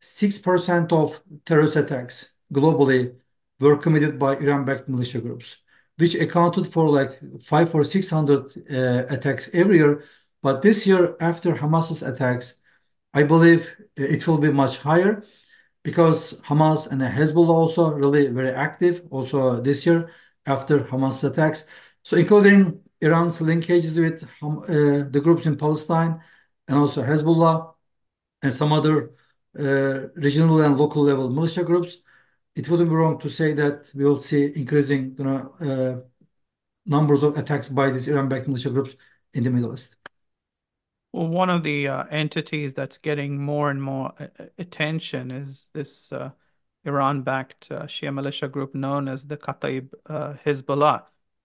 6% 0.01 0.91
of 0.93 1.21
terrorist 1.45 1.75
attacks 1.75 2.33
globally 2.53 3.15
were 3.59 3.77
committed 3.77 4.17
by 4.19 4.37
Iran-backed 4.37 4.87
militia 4.89 5.21
groups, 5.21 5.57
which 5.97 6.15
accounted 6.15 6.67
for 6.67 6.89
like 6.89 7.19
five 7.43 7.73
or 7.75 7.83
600 7.83 8.39
uh, 8.71 9.13
attacks 9.13 9.49
every 9.53 9.77
year. 9.77 10.03
But 10.41 10.61
this 10.61 10.87
year, 10.87 11.15
after 11.19 11.53
Hamas's 11.53 12.03
attacks, 12.03 12.61
I 13.13 13.23
believe 13.23 13.67
it 13.95 14.27
will 14.27 14.37
be 14.37 14.51
much 14.51 14.77
higher 14.79 15.23
because 15.83 16.41
Hamas 16.41 16.91
and 16.91 17.01
Hezbollah 17.01 17.49
also 17.49 17.91
really 17.91 18.27
very 18.27 18.51
active 18.51 19.03
also 19.11 19.61
this 19.61 19.85
year 19.85 20.11
after 20.45 20.79
Hamas 20.81 21.23
attacks. 21.29 21.65
So 22.03 22.17
including 22.17 22.81
Iran's 23.01 23.39
linkages 23.39 24.01
with 24.01 24.23
uh, 24.23 25.09
the 25.09 25.21
groups 25.21 25.45
in 25.45 25.57
Palestine 25.57 26.21
and 26.67 26.77
also 26.77 27.03
Hezbollah 27.03 27.73
and 28.41 28.53
some 28.53 28.71
other 28.73 29.11
uh, 29.57 30.09
regional 30.15 30.61
and 30.61 30.77
local 30.77 31.03
level 31.03 31.29
militia 31.29 31.63
groups, 31.63 31.97
it 32.59 32.67
wouldn't 32.67 32.89
be 32.89 32.95
wrong 32.95 33.17
to 33.19 33.29
say 33.29 33.53
that 33.53 33.89
we 33.95 34.03
will 34.03 34.17
see 34.17 34.51
increasing 34.53 35.15
you 35.17 35.23
know, 35.23 35.55
uh, 35.61 35.95
numbers 36.85 37.23
of 37.23 37.37
attacks 37.37 37.69
by 37.69 37.89
these 37.89 38.09
Iran-backed 38.09 38.47
militia 38.47 38.69
groups 38.69 38.95
in 39.33 39.43
the 39.43 39.49
Middle 39.49 39.73
East. 39.73 39.95
Well, 41.13 41.29
one 41.29 41.49
of 41.49 41.63
the 41.63 41.87
uh, 41.87 42.03
entities 42.11 42.73
that's 42.73 42.97
getting 42.97 43.41
more 43.41 43.69
and 43.69 43.81
more 43.81 44.11
uh, 44.19 44.27
attention 44.57 45.31
is 45.31 45.69
this 45.73 46.11
uh, 46.11 46.31
Iran-backed 46.83 47.71
uh, 47.71 47.83
Shia 47.83 48.13
militia 48.13 48.49
group 48.49 48.75
known 48.75 49.07
as 49.07 49.25
the 49.25 49.37
Kataib 49.37 49.93
uh, 50.07 50.33
Hezbollah, 50.45 51.03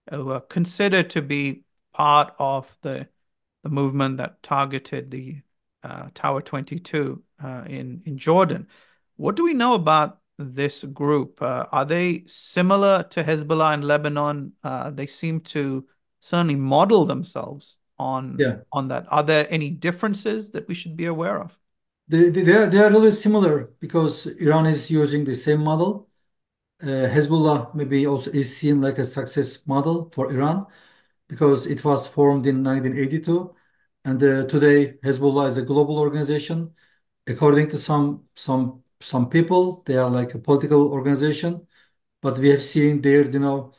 who 0.09 0.31
are 0.31 0.41
considered 0.41 1.09
to 1.11 1.21
be 1.21 1.63
part 1.93 2.33
of 2.39 2.77
the 2.81 3.07
the 3.63 3.69
movement 3.69 4.17
that 4.17 4.43
targeted 4.43 5.09
the 5.09 5.41
uh, 5.81 6.09
Tower 6.13 6.41
22 6.41 7.23
uh, 7.43 7.63
in 7.67 8.03
in 8.05 8.17
Jordan. 8.17 8.67
What 9.15 9.37
do 9.37 9.45
we 9.45 9.53
know 9.53 9.73
about 9.75 10.19
this 10.37 10.83
group? 10.83 11.41
Uh, 11.41 11.65
are 11.71 11.85
they 11.85 12.23
similar 12.27 13.03
to 13.11 13.23
Hezbollah 13.23 13.73
in 13.75 13.81
Lebanon? 13.81 14.53
Uh, 14.63 14.91
they 14.91 15.07
seem 15.07 15.39
to 15.41 15.85
certainly 16.21 16.55
model 16.55 17.05
themselves 17.05 17.77
on 17.97 18.37
Yeah. 18.39 18.57
on 18.71 18.87
that. 18.89 19.05
Are 19.09 19.23
there 19.23 19.47
any 19.49 19.69
differences 19.69 20.49
that 20.51 20.67
we 20.67 20.73
should 20.73 20.97
be 20.97 21.05
aware 21.05 21.39
of? 21.41 21.57
They, 22.07 22.29
they, 22.29 22.53
are, 22.53 22.67
they 22.67 22.77
are 22.77 22.91
really 22.91 23.11
similar 23.11 23.73
because 23.79 24.27
Iran 24.27 24.65
is 24.67 24.91
using 24.91 25.23
the 25.25 25.35
same 25.35 25.61
model. 25.63 26.07
Uh, 26.81 27.07
Hezbollah 27.09 27.73
maybe 27.75 28.05
also 28.05 28.31
is 28.31 28.55
seen 28.57 28.81
like 28.81 28.97
a 28.99 29.05
success 29.05 29.65
model 29.67 30.11
for 30.13 30.31
Iran 30.31 30.67
because 31.27 31.67
it 31.67 31.83
was 31.83 32.07
formed 32.07 32.47
in 32.47 32.63
1982. 32.63 33.55
And 34.05 34.23
uh, 34.23 34.45
today, 34.47 34.95
Hezbollah 35.03 35.47
is 35.49 35.57
a 35.57 35.63
global 35.63 35.97
organization. 35.99 36.75
According 37.27 37.69
to 37.71 37.79
some 37.79 38.25
some 38.35 38.83
some 39.01 39.29
people, 39.29 39.83
they 39.85 39.97
are 39.97 40.09
like 40.09 40.33
a 40.33 40.39
political 40.39 40.87
organization, 40.91 41.67
but 42.21 42.37
we 42.39 42.49
have 42.49 42.63
seen 42.63 43.01
their 43.01 43.29
you 43.29 43.39
know 43.39 43.73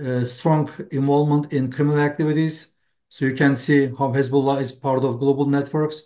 uh, 0.00 0.24
strong 0.24 0.70
involvement 0.90 1.52
in 1.52 1.70
criminal 1.72 2.00
activities. 2.00 2.74
So 3.08 3.24
you 3.26 3.34
can 3.34 3.56
see 3.56 3.86
how 3.88 4.12
Hezbollah 4.12 4.60
is 4.60 4.72
part 4.72 5.04
of 5.04 5.18
global 5.20 5.46
networks. 5.46 6.02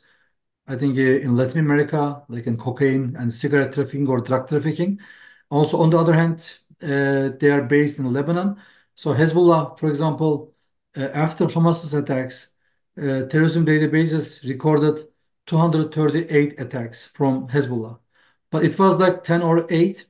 I 0.67 0.77
think 0.77 0.99
uh, 0.99 1.01
in 1.01 1.37
Latin 1.37 1.61
America, 1.61 2.25
like 2.29 2.47
in 2.47 2.57
cocaine 2.59 3.17
and 3.17 3.33
cigarette 3.33 3.73
trafficking 3.75 4.07
or 4.09 4.21
drug 4.21 4.49
trafficking. 4.49 5.01
Also, 5.51 5.81
on 5.81 5.91
the 5.91 5.99
other 5.99 6.13
hand, 6.15 6.59
uh, 6.83 7.31
they 7.41 7.51
are 7.51 7.63
based 7.63 7.99
in 7.99 8.13
Lebanon. 8.13 8.57
So 8.95 9.15
Hezbollah, 9.15 9.79
for 9.79 9.89
example, 9.89 10.55
uh, 10.97 11.09
after 11.15 11.47
Hamas's 11.47 11.95
attacks, 11.95 12.55
uh, 12.99 13.25
terrorism 13.27 13.65
databases 13.65 14.47
recorded 14.49 15.07
238 15.47 16.61
attacks 16.61 17.07
from 17.07 17.49
Hezbollah. 17.49 17.99
But 18.51 18.65
it 18.65 18.79
was 18.79 18.99
like 18.99 19.25
10 19.25 19.43
or 19.43 19.67
8 19.71 20.07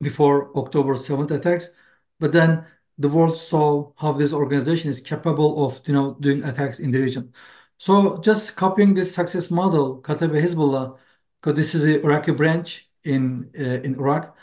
before 0.00 0.56
October 0.56 0.96
7th 0.96 1.30
attacks. 1.30 1.74
But 2.18 2.32
then 2.32 2.66
the 2.98 3.08
world 3.08 3.36
saw 3.36 3.92
how 3.96 4.12
this 4.12 4.32
organization 4.32 4.90
is 4.90 5.00
capable 5.00 5.66
of, 5.66 5.80
you 5.86 5.94
know, 5.94 6.16
doing 6.20 6.44
attacks 6.44 6.80
in 6.80 6.90
the 6.90 7.00
region. 7.00 7.32
So 7.78 8.18
just 8.18 8.56
copying 8.56 8.94
this 8.94 9.14
success 9.14 9.50
model, 9.50 10.02
Kataib 10.02 10.32
Hezbollah, 10.32 10.98
because 11.40 11.56
this 11.56 11.74
is 11.74 11.82
the 11.82 12.02
Iraqi 12.02 12.32
branch 12.32 12.90
in 13.04 13.50
uh, 13.58 13.80
in 13.86 13.94
Iraq. 13.94 14.36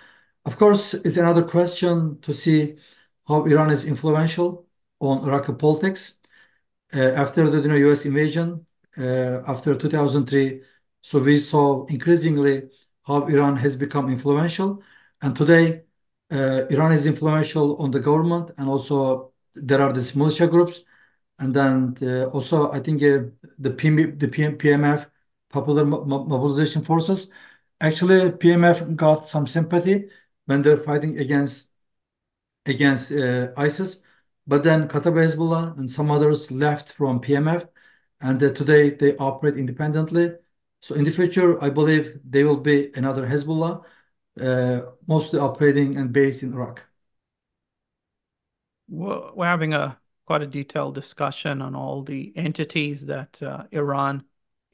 Of 0.45 0.57
course, 0.57 0.93
it's 0.93 1.17
another 1.17 1.43
question 1.43 2.19
to 2.21 2.33
see 2.33 2.77
how 3.27 3.45
Iran 3.45 3.69
is 3.69 3.85
influential 3.85 4.67
on 4.99 5.23
Iraqi 5.27 5.53
politics 5.53 6.17
uh, 6.95 6.99
after 6.99 7.49
the 7.49 7.61
you 7.61 7.67
know, 7.67 7.75
U.S. 7.75 8.05
invasion 8.05 8.65
uh, 8.97 9.41
after 9.47 9.75
2003. 9.75 10.61
So 11.01 11.19
we 11.19 11.39
saw 11.39 11.85
increasingly 11.85 12.69
how 13.07 13.25
Iran 13.27 13.55
has 13.57 13.75
become 13.75 14.09
influential, 14.11 14.83
and 15.21 15.35
today 15.35 15.83
uh, 16.31 16.65
Iran 16.69 16.91
is 16.91 17.05
influential 17.07 17.77
on 17.77 17.91
the 17.91 17.99
government, 17.99 18.51
and 18.57 18.67
also 18.69 19.33
there 19.55 19.81
are 19.81 19.93
these 19.93 20.15
militia 20.15 20.47
groups, 20.47 20.81
and 21.39 21.53
then 21.53 21.95
uh, 22.01 22.25
also 22.25 22.71
I 22.71 22.79
think 22.81 23.01
uh, 23.03 23.29
the 23.59 23.71
PM, 23.71 24.17
the 24.17 24.27
PM, 24.27 24.57
PMF, 24.57 25.09
Popular 25.49 25.85
Mobilization 25.85 26.83
Forces, 26.83 27.29
actually 27.79 28.31
PMF 28.31 28.95
got 28.95 29.25
some 29.27 29.47
sympathy 29.47 30.09
when 30.45 30.61
they're 30.61 30.77
fighting 30.77 31.17
against 31.19 31.71
against 32.65 33.11
uh, 33.11 33.51
ISIS, 33.57 34.03
but 34.45 34.63
then 34.63 34.87
Kataib 34.89 35.15
Hezbollah 35.15 35.77
and 35.77 35.89
some 35.89 36.11
others 36.11 36.51
left 36.51 36.91
from 36.91 37.21
PMF, 37.21 37.67
and 38.21 38.41
uh, 38.43 38.51
today 38.53 38.89
they 38.91 39.15
operate 39.17 39.57
independently. 39.57 40.31
So 40.87 40.95
in 40.95 41.03
the 41.03 41.11
future, 41.11 41.61
I 41.61 41.69
believe 41.69 42.17
there 42.23 42.45
will 42.45 42.61
be 42.61 42.93
another 42.95 43.27
Hezbollah, 43.27 43.83
uh, 44.39 44.81
mostly 45.05 45.37
operating 45.37 45.97
and 45.97 46.13
based 46.13 46.43
in 46.43 46.53
Iraq. 46.53 46.81
We're, 48.87 49.45
having 49.45 49.73
a 49.73 49.99
quite 50.25 50.43
a 50.43 50.47
detailed 50.47 50.95
discussion 50.95 51.61
on 51.61 51.75
all 51.75 52.03
the 52.03 52.31
entities 52.37 53.05
that 53.07 53.43
uh, 53.43 53.63
Iran 53.73 54.23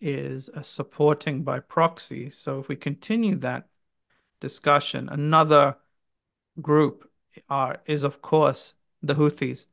is 0.01 0.49
uh, 0.49 0.61
supporting 0.61 1.41
by 1.41 1.61
proxy. 1.61 2.29
So 2.29 2.59
if 2.59 2.67
we 2.67 2.75
continue 2.75 3.33
that 3.37 3.69
discussion, 4.39 5.09
another 5.09 5.77
group 6.61 7.09
are 7.49 7.81
is 7.87 8.03
of 8.03 8.21
course 8.21 8.75
the 9.01 9.15
Houthis 9.15 9.65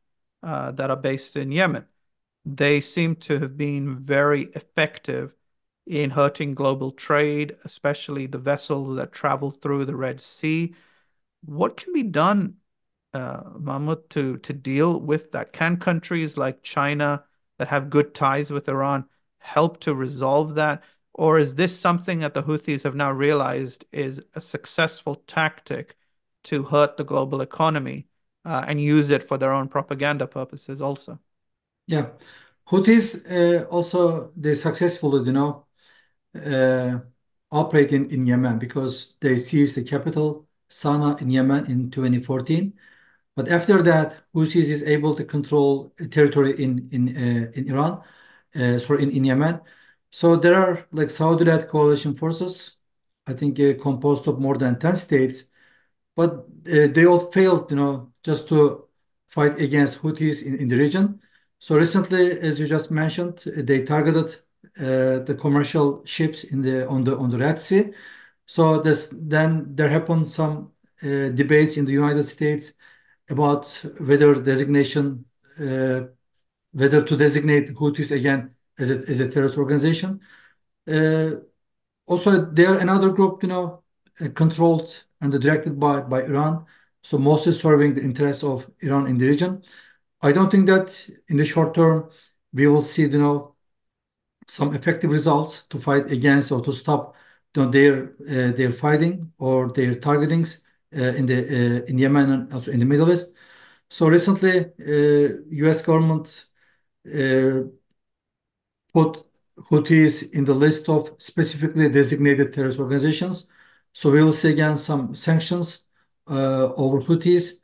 that 0.43 0.89
are 0.89 0.97
based 0.97 1.37
in 1.37 1.53
Yemen. 1.53 1.85
They 2.47 2.81
seem 2.81 3.17
to 3.17 3.39
have 3.41 3.59
been 3.59 3.99
very 3.99 4.45
effective 4.55 5.35
in 5.91 6.11
hurting 6.11 6.55
global 6.55 6.93
trade, 6.93 7.57
especially 7.65 8.27
the 8.27 8.39
vessels 8.39 8.95
that 8.95 9.11
travel 9.11 9.51
through 9.51 9.85
the 9.85 9.97
Red 9.97 10.21
Sea. 10.21 10.73
What 11.45 11.77
can 11.77 11.93
be 11.93 12.05
done, 12.05 12.59
uh, 13.13 13.43
Mahmut, 13.59 14.09
to, 14.11 14.37
to 14.39 14.53
deal 14.53 15.01
with 15.01 15.33
that? 15.33 15.53
Can 15.53 15.79
countries 15.79 16.37
like 16.37 16.63
China 16.63 17.25
that 17.59 17.67
have 17.67 17.91
good 17.91 18.15
ties 18.15 18.53
with 18.53 18.69
Iran 18.69 19.05
help 19.39 19.81
to 19.81 19.93
resolve 19.93 20.55
that? 20.55 20.85
Or 21.13 21.41
is 21.41 21.57
this 21.57 21.77
something 21.77 22.21
that 22.21 22.35
the 22.35 22.45
Houthis 22.45 22.85
have 22.85 22.95
now 22.95 23.11
realized 23.11 23.85
is 23.91 24.23
a 24.35 24.41
successful 24.41 25.17
tactic 25.27 25.97
to 26.45 26.63
hurt 26.63 26.99
the 26.99 27.05
global 27.05 27.41
economy 27.41 28.07
uh, 28.45 28.65
and 28.69 28.81
use 28.81 29.11
it 29.11 29.25
for 29.25 29.39
their 29.39 29.53
own 29.53 29.67
propaganda 29.67 30.29
purposes 30.29 30.81
also? 30.81 31.19
Yeah. 31.89 32.11
Houthis 32.69 33.29
uh, 33.29 33.65
also, 33.65 34.31
they 34.37 34.55
successfully, 34.55 35.27
you 35.27 35.33
know, 35.33 35.67
operate 37.51 37.93
in, 37.93 38.09
in 38.11 38.27
Yemen 38.27 38.59
because 38.59 39.17
they 39.21 39.39
seized 39.39 39.77
the 39.77 39.83
capital, 39.85 40.47
Sana'a, 40.71 41.21
in 41.21 41.31
Yemen 41.31 41.67
in 41.67 41.91
2014. 41.91 42.73
But 43.37 43.49
after 43.49 43.83
that, 43.83 44.17
Houthis 44.35 44.69
is 44.69 44.83
able 44.83 45.15
to 45.15 45.25
control 45.25 45.95
territory 46.11 46.61
in 46.63 46.89
uh, 46.93 47.51
in 47.59 47.69
Iran, 47.71 48.03
uh, 48.55 48.79
sorry, 48.79 49.03
in, 49.05 49.25
Yemen. 49.25 49.61
So 50.11 50.37
there 50.37 50.55
are 50.55 50.87
like 50.93 51.11
Saudi-led 51.11 51.69
coalition 51.69 52.17
forces, 52.17 52.77
I 53.27 53.33
think 53.35 53.59
uh, 53.61 53.75
composed 53.81 54.27
of 54.29 54.41
more 54.41 54.59
than 54.59 54.79
10 54.79 54.97
states, 54.97 55.45
but 56.17 56.31
uh, 56.67 56.89
they 56.95 57.07
all 57.07 57.21
failed, 57.21 57.71
you 57.71 57.77
know, 57.77 58.13
just 58.25 58.49
to 58.49 58.89
fight 59.29 59.61
against 59.61 60.03
Houthis 60.03 60.45
in, 60.45 60.69
the 60.69 60.77
region. 60.77 61.21
So 61.59 61.77
recently, 61.77 62.41
as 62.41 62.59
you 62.61 62.67
just 62.67 62.91
mentioned, 62.91 63.39
they 63.57 63.85
targeted 63.85 64.35
uh, 64.35 64.37
the 64.77 65.37
commercial 65.41 66.05
ships 66.05 66.45
in 66.45 66.63
the 66.63 66.87
on 66.89 67.05
the 67.05 67.17
on 67.17 67.31
the 67.31 67.39
Red 67.39 67.59
Sea. 67.61 67.93
So 68.47 68.81
this 68.81 69.09
then 69.13 69.75
there 69.75 69.89
happened 69.89 70.27
some 70.29 70.73
uh, 71.03 71.29
debates 71.31 71.77
in 71.77 71.85
the 71.85 71.93
United 71.93 72.25
States 72.25 72.75
about 73.29 73.67
whether 73.99 74.35
designation 74.35 75.25
uh, 75.59 76.03
whether 76.73 77.03
to 77.03 77.17
designate 77.17 77.75
Houthis 77.75 78.11
again 78.11 78.55
as 78.79 78.91
a 78.91 78.99
as 79.09 79.21
a 79.21 79.29
terrorist 79.29 79.59
organization. 79.59 80.21
Uh, 80.87 81.33
also, 82.07 82.45
there 82.45 82.79
another 82.79 83.11
group, 83.11 83.43
you 83.43 83.49
know, 83.49 83.83
uh, 84.21 84.29
controlled 84.35 85.05
and 85.21 85.33
directed 85.41 85.79
by 85.79 86.01
by 86.01 86.23
Iran. 86.23 86.67
So 87.03 87.19
mostly 87.19 87.53
serving 87.53 87.95
the 87.95 88.03
interests 88.03 88.45
of 88.45 88.71
Iran 88.81 89.07
in 89.07 89.17
the 89.17 89.27
region. 89.27 89.63
I 90.21 90.33
don't 90.33 90.51
think 90.51 90.67
that 90.67 91.09
in 91.29 91.37
the 91.39 91.45
short 91.45 91.75
term 91.75 92.11
we 92.53 92.67
will 92.67 92.83
see, 92.83 93.03
you 93.03 93.19
know, 93.19 93.50
some 94.51 94.75
effective 94.75 95.11
results 95.13 95.65
to 95.67 95.79
fight 95.79 96.11
against 96.11 96.51
or 96.51 96.61
to 96.61 96.73
stop 96.73 97.15
their 97.55 98.15
uh, 98.29 98.53
their 98.59 98.73
fighting 98.73 99.33
or 99.39 99.69
their 99.73 99.95
targetings 99.95 100.63
uh, 100.97 101.15
in 101.19 101.27
the 101.27 101.39
uh, 101.39 101.85
in 101.87 101.99
Yemen 101.99 102.31
and 102.31 102.53
also 102.53 102.71
in 102.73 102.81
the 102.81 102.87
Middle 102.87 103.13
East. 103.13 103.35
So 103.89 104.09
recently, 104.09 104.67
U.S. 105.63 105.83
government 105.83 106.47
put 108.93 109.25
Houthis 109.71 110.33
in 110.33 110.45
the 110.45 110.55
list 110.55 110.89
of 110.89 111.15
specifically 111.19 111.89
designated 111.89 112.53
terrorist 112.53 112.79
organizations. 112.79 113.49
So 113.93 114.11
we 114.11 114.23
will 114.23 114.33
see 114.33 114.53
again 114.53 114.77
some 114.77 115.15
sanctions 115.15 115.87
over 116.27 117.01
Houthis. 117.01 117.55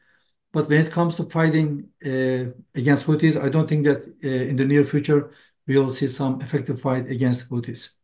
But 0.52 0.68
when 0.68 0.86
it 0.86 0.92
comes 0.92 1.16
to 1.16 1.24
fighting 1.24 1.90
against 2.00 3.06
Houthis, 3.06 3.40
I 3.40 3.48
don't 3.48 3.68
think 3.68 3.84
that 3.84 4.00
in 4.22 4.56
the 4.56 4.64
near 4.64 4.84
future 4.84 5.30
we 5.66 5.78
will 5.78 5.90
see 5.90 6.08
some 6.08 6.40
effective 6.40 6.80
fight 6.80 7.08
against 7.08 7.50
Houthis. 7.50 7.96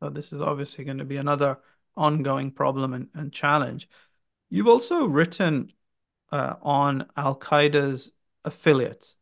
So 0.00 0.10
this 0.10 0.32
is 0.32 0.42
obviously 0.42 0.84
going 0.84 0.98
to 0.98 1.04
be 1.04 1.16
another 1.16 1.58
ongoing 1.96 2.50
problem 2.50 2.94
and, 2.94 3.08
and 3.14 3.32
challenge. 3.32 3.88
You've 4.50 4.68
also 4.68 5.06
written 5.06 5.72
uh, 6.30 6.54
on 6.62 7.06
Al 7.16 7.38
Qaeda's 7.38 8.12
affiliates 8.44 9.16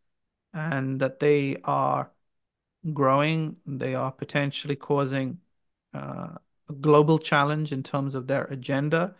and 0.52 1.00
that 1.00 1.20
they 1.20 1.56
are 1.64 2.10
growing, 2.92 3.56
they 3.66 3.94
are 3.94 4.10
potentially 4.10 4.76
causing 4.76 5.38
uh, 5.94 6.28
a 6.68 6.72
global 6.80 7.18
challenge 7.18 7.72
in 7.72 7.82
terms 7.82 8.14
of 8.14 8.26
their 8.26 8.44
agenda. 8.44 9.14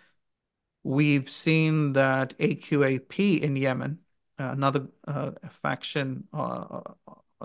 We've 0.83 1.29
seen 1.29 1.93
that 1.93 2.37
AQAP 2.39 3.41
in 3.41 3.57
Yemen, 3.57 3.99
another 4.39 4.89
uh, 5.07 5.33
faction, 5.49 6.25
uh, 6.33 6.81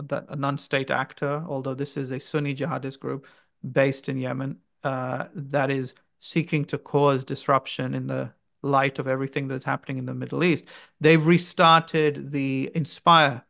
that 0.03 0.25
a 0.29 0.35
non-state 0.35 0.91
actor, 0.91 1.43
although 1.47 1.73
this 1.73 1.97
is 1.97 2.11
a 2.11 2.19
Sunni 2.19 2.55
jihadist 2.55 2.99
group 2.99 3.27
based 3.69 4.09
in 4.09 4.17
Yemen, 4.17 4.57
uh, 4.83 5.27
that 5.33 5.71
is 5.71 5.93
seeking 6.19 6.65
to 6.65 6.77
cause 6.77 7.23
disruption 7.23 7.93
in 7.93 8.07
the 8.07 8.33
light 8.61 8.99
of 8.99 9.07
everything 9.07 9.47
that's 9.47 9.65
happening 9.65 9.97
in 9.97 10.05
the 10.05 10.13
Middle 10.13 10.43
East. 10.43 10.65
They've 10.99 11.25
restarted 11.25 12.31
the 12.31 12.71
Inspire 12.75 13.43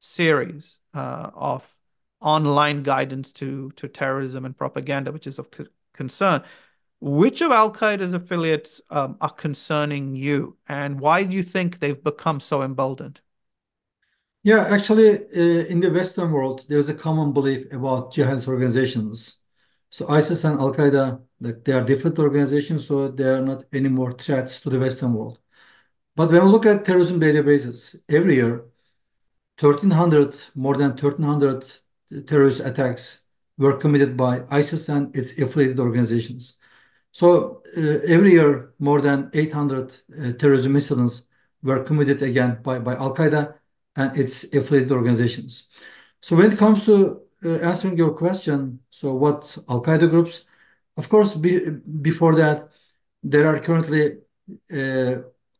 series 0.00 0.80
uh, 0.94 1.30
of 1.34 1.76
online 2.20 2.82
guidance 2.82 3.32
to 3.32 3.70
to 3.72 3.88
terrorism 3.88 4.44
and 4.44 4.56
propaganda, 4.56 5.12
which 5.12 5.26
is 5.26 5.38
of 5.38 5.48
concern. 5.92 6.42
Which 7.00 7.40
of 7.40 7.50
Al 7.50 7.72
Qaeda's 7.72 8.12
affiliates 8.14 8.80
um, 8.90 9.16
are 9.20 9.30
concerning 9.30 10.14
you, 10.14 10.56
and 10.68 11.00
why 11.00 11.24
do 11.24 11.36
you 11.36 11.42
think 11.42 11.78
they've 11.78 12.02
become 12.02 12.38
so 12.38 12.62
emboldened? 12.62 13.20
Yeah, 14.44 14.64
actually, 14.66 15.18
uh, 15.18 15.66
in 15.66 15.80
the 15.80 15.90
Western 15.90 16.32
world, 16.32 16.66
there's 16.68 16.88
a 16.88 16.94
common 16.94 17.32
belief 17.32 17.72
about 17.72 18.12
jihadist 18.12 18.48
organizations. 18.48 19.40
So 19.90 20.08
ISIS 20.08 20.42
and 20.44 20.58
Al 20.58 20.74
Qaeda, 20.74 21.22
like 21.40 21.62
they 21.64 21.72
are 21.72 21.84
different 21.84 22.18
organizations, 22.18 22.86
so 22.88 23.08
they 23.08 23.24
are 23.24 23.40
not 23.40 23.64
any 23.72 23.88
more 23.88 24.12
threats 24.12 24.60
to 24.62 24.70
the 24.70 24.80
Western 24.80 25.14
world. 25.14 25.38
But 26.16 26.32
when 26.32 26.44
we 26.44 26.50
look 26.50 26.66
at 26.66 26.84
terrorism 26.84 27.20
databases, 27.20 27.96
every 28.08 28.34
year, 28.36 28.64
1,300, 29.60 30.34
more 30.56 30.76
than 30.76 30.90
1,300 30.96 32.26
terrorist 32.26 32.60
attacks 32.60 33.24
were 33.58 33.76
committed 33.76 34.16
by 34.16 34.42
ISIS 34.50 34.88
and 34.88 35.14
its 35.16 35.38
affiliated 35.38 35.78
organizations. 35.78 36.58
So 37.12 37.62
uh, 37.76 37.80
every 38.08 38.32
year, 38.32 38.72
more 38.80 39.00
than 39.00 39.30
800 39.32 39.92
uh, 39.92 40.32
terrorism 40.32 40.74
incidents 40.74 41.28
were 41.62 41.84
committed 41.84 42.22
again 42.22 42.58
by, 42.62 42.80
by 42.80 42.96
Al 42.96 43.14
Qaeda 43.14 43.54
and 43.96 44.16
its 44.16 44.44
affiliated 44.52 44.92
organizations. 44.92 45.68
So 46.20 46.36
when 46.36 46.52
it 46.52 46.58
comes 46.58 46.84
to 46.86 47.22
uh, 47.44 47.58
answering 47.58 47.96
your 47.96 48.12
question, 48.12 48.80
so 48.90 49.14
what 49.14 49.56
Al 49.68 49.82
Qaeda 49.82 50.08
groups, 50.08 50.44
of 50.96 51.08
course, 51.08 51.34
be, 51.34 51.70
before 52.00 52.34
that, 52.36 52.70
there 53.22 53.46
are 53.48 53.58
currently 53.58 54.18
uh, 54.72 55.14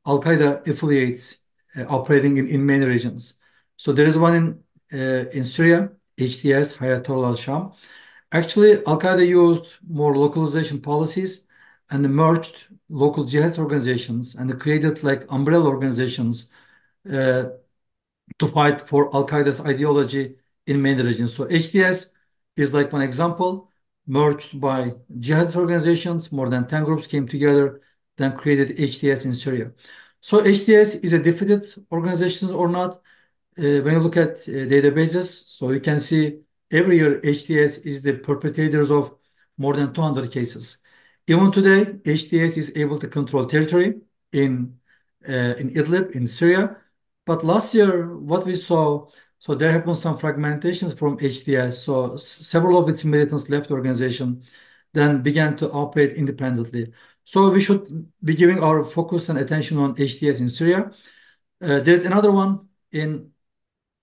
Al 0.06 0.20
Qaeda 0.22 0.66
affiliates 0.66 1.38
uh, 1.76 1.84
operating 1.88 2.36
in, 2.36 2.48
in 2.48 2.64
many 2.64 2.86
regions. 2.86 3.40
So 3.76 3.92
there 3.92 4.06
is 4.06 4.16
one 4.16 4.62
in 4.92 5.44
Syria, 5.44 5.90
HTS, 6.18 6.76
Hayatollah 6.76 7.28
al-Sham. 7.28 7.72
Actually, 8.30 8.84
Al-Qaeda 8.86 9.26
used 9.26 9.64
more 9.88 10.16
localization 10.16 10.80
policies 10.80 11.46
and 11.90 12.08
merged 12.08 12.56
local 12.88 13.24
jihad 13.24 13.58
organizations 13.58 14.34
and 14.34 14.58
created 14.60 15.02
like 15.02 15.26
umbrella 15.30 15.68
organizations 15.68 16.50
to 18.42 18.48
fight 18.48 18.80
for 18.80 19.02
Al-Qaeda's 19.16 19.60
ideology 19.72 20.24
in 20.66 20.82
many 20.82 21.02
regions. 21.02 21.34
So 21.36 21.42
HTS 21.46 22.10
is 22.56 22.74
like 22.74 22.92
one 22.92 23.02
example, 23.02 23.70
merged 24.06 24.60
by 24.60 24.80
jihadist 25.24 25.56
organizations. 25.56 26.32
More 26.32 26.48
than 26.50 26.66
10 26.66 26.84
groups 26.84 27.06
came 27.06 27.26
together, 27.28 27.80
then 28.16 28.36
created 28.36 28.76
HTS 28.76 29.24
in 29.26 29.34
Syria. 29.34 29.72
So 30.20 30.42
HTS 30.42 31.04
is 31.04 31.12
a 31.12 31.18
defeated 31.18 31.62
organization 31.90 32.50
or 32.50 32.68
not, 32.68 32.90
uh, 33.58 33.80
when 33.84 33.92
you 33.94 34.00
look 34.00 34.16
at 34.16 34.32
uh, 34.48 34.66
databases, 34.74 35.26
so 35.48 35.70
you 35.70 35.80
can 35.80 36.00
see 36.00 36.40
every 36.70 36.96
year 36.96 37.20
HTS 37.20 37.86
is 37.86 38.02
the 38.02 38.14
perpetrators 38.14 38.90
of 38.90 39.14
more 39.58 39.74
than 39.74 39.92
200 39.92 40.32
cases. 40.32 40.78
Even 41.26 41.52
today, 41.52 41.84
HTS 42.18 42.56
is 42.56 42.76
able 42.76 42.98
to 42.98 43.08
control 43.08 43.46
territory 43.46 44.00
in 44.32 44.78
uh, 45.28 45.54
in 45.60 45.68
Idlib, 45.70 46.10
in 46.12 46.26
Syria. 46.26 46.81
But 47.24 47.44
last 47.44 47.74
year, 47.74 48.16
what 48.16 48.44
we 48.46 48.56
saw, 48.56 49.08
so 49.38 49.54
there 49.54 49.72
have 49.72 49.84
been 49.84 49.94
some 49.94 50.18
fragmentations 50.18 50.96
from. 50.98 51.18
So 51.72 52.16
several 52.16 52.78
of 52.78 52.88
its 52.88 53.04
militants 53.04 53.48
left 53.48 53.68
the 53.68 53.74
organization, 53.74 54.42
then 54.92 55.22
began 55.22 55.56
to 55.58 55.70
operate 55.70 56.12
independently. 56.14 56.92
So 57.24 57.50
we 57.50 57.60
should 57.60 58.10
be 58.22 58.34
giving 58.34 58.62
our 58.62 58.84
focus 58.84 59.28
and 59.28 59.38
attention 59.38 59.78
on 59.78 59.94
HTS 59.94 60.40
in 60.40 60.48
Syria. 60.48 60.90
Uh, 61.60 61.80
there's 61.80 62.04
another 62.04 62.32
one 62.32 62.68
in 62.90 63.30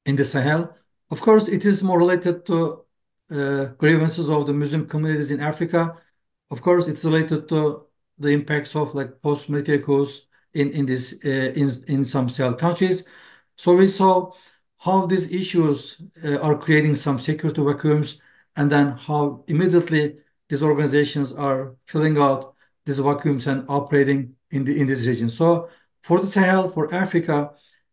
in 0.06 0.16
the 0.16 0.24
Sahel. 0.24 0.76
Of 1.12 1.22
course, 1.22 1.48
it 1.50 1.66
is 1.66 1.84
more 1.84 1.98
related 2.00 2.46
to 2.46 2.86
uh, 3.32 3.66
grievances 3.78 4.30
of 4.30 4.48
the 4.48 4.54
Muslim 4.54 4.88
communities 4.88 5.32
in 5.32 5.42
Africa. 5.42 5.98
Of 6.50 6.62
course, 6.62 6.88
it's 6.88 7.04
related 7.04 7.48
to 7.50 7.88
the 8.18 8.30
impacts 8.30 8.76
of 8.76 8.96
like 8.96 9.22
post-military 9.22 9.80
coups 9.80 10.29
in 10.54 10.72
in 10.72 10.86
this 10.86 11.20
uh, 11.26 11.52
in 11.56 11.70
in 11.88 12.06
some 12.06 12.30
Sahel 12.30 12.54
countries. 12.54 13.08
So 13.56 13.76
we 13.76 13.88
saw 13.88 14.32
how 14.78 15.06
these 15.06 15.32
issues 15.32 16.02
uh, 16.24 16.38
are 16.40 16.58
creating 16.58 16.96
some 16.96 17.20
security 17.20 17.62
vacuums, 17.62 18.22
and 18.56 18.72
then 18.72 18.92
how 18.92 19.44
immediately 19.48 20.18
these 20.48 20.64
organizations 20.64 21.34
are 21.34 21.76
filling 21.86 22.18
out 22.18 22.56
these 22.86 23.00
vacuums 23.00 23.48
and 23.48 23.66
operating 23.70 24.36
in 24.52 24.64
the 24.64 24.80
in 24.80 24.88
this 24.88 25.06
region. 25.06 25.30
So 25.30 25.70
for 26.04 26.20
the 26.20 26.28
Sahel, 26.28 26.70
for 26.70 26.94
Africa, 26.94 27.52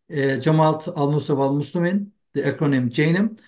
uh, 0.09 0.13
Jamaat 0.15 0.87
al-Nusra 0.95 1.37
al-Muslimin, 1.37 2.07
the 2.33 2.41
acronym 2.43 2.89
JNIM, 2.89 3.39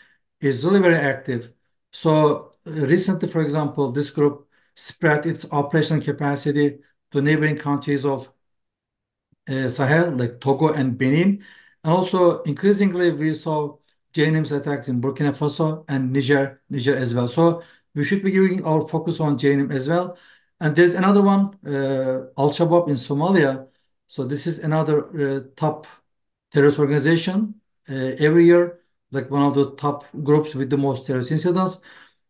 is 0.41 0.65
really 0.65 0.81
very 0.81 0.97
active. 0.97 1.51
So 1.91 2.53
recently, 2.65 3.27
for 3.27 3.41
example, 3.41 3.91
this 3.91 4.09
group 4.11 4.47
spread 4.75 5.25
its 5.25 5.45
operational 5.51 6.03
capacity 6.03 6.79
to 7.11 7.21
neighboring 7.21 7.57
countries 7.57 8.05
of 8.05 8.29
Sahel, 9.69 10.11
like 10.11 10.39
Togo 10.39 10.73
and 10.73 10.97
Benin. 10.97 11.43
And 11.83 11.93
also, 11.93 12.41
increasingly, 12.43 13.11
we 13.11 13.33
saw 13.33 13.77
JNIM's 14.13 14.51
attacks 14.51 14.87
in 14.89 15.01
Burkina 15.01 15.33
Faso 15.35 15.85
and 15.87 16.11
Niger, 16.11 16.61
Niger 16.69 16.95
as 16.95 17.13
well. 17.13 17.27
So 17.27 17.63
we 17.95 18.03
should 18.03 18.23
be 18.23 18.31
giving 18.31 18.65
our 18.65 18.87
focus 18.87 19.19
on 19.19 19.37
JNIM 19.37 19.71
as 19.71 19.87
well. 19.87 20.17
And 20.59 20.75
there's 20.75 20.95
another 20.95 21.21
one, 21.21 21.57
uh, 21.65 22.27
Al-Shabaab 22.37 22.89
in 22.89 22.95
Somalia. 22.95 23.67
So 24.07 24.23
this 24.25 24.45
is 24.47 24.59
another 24.59 25.37
uh, 25.37 25.39
top 25.55 25.87
terrorist 26.51 26.79
organization 26.79 27.55
uh, 27.89 27.93
every 28.19 28.45
year, 28.45 28.79
like 29.11 29.29
one 29.29 29.43
of 29.43 29.55
the 29.55 29.75
top 29.75 30.05
groups 30.23 30.55
with 30.55 30.69
the 30.69 30.77
most 30.77 31.05
terrorist 31.07 31.31
incidents. 31.31 31.81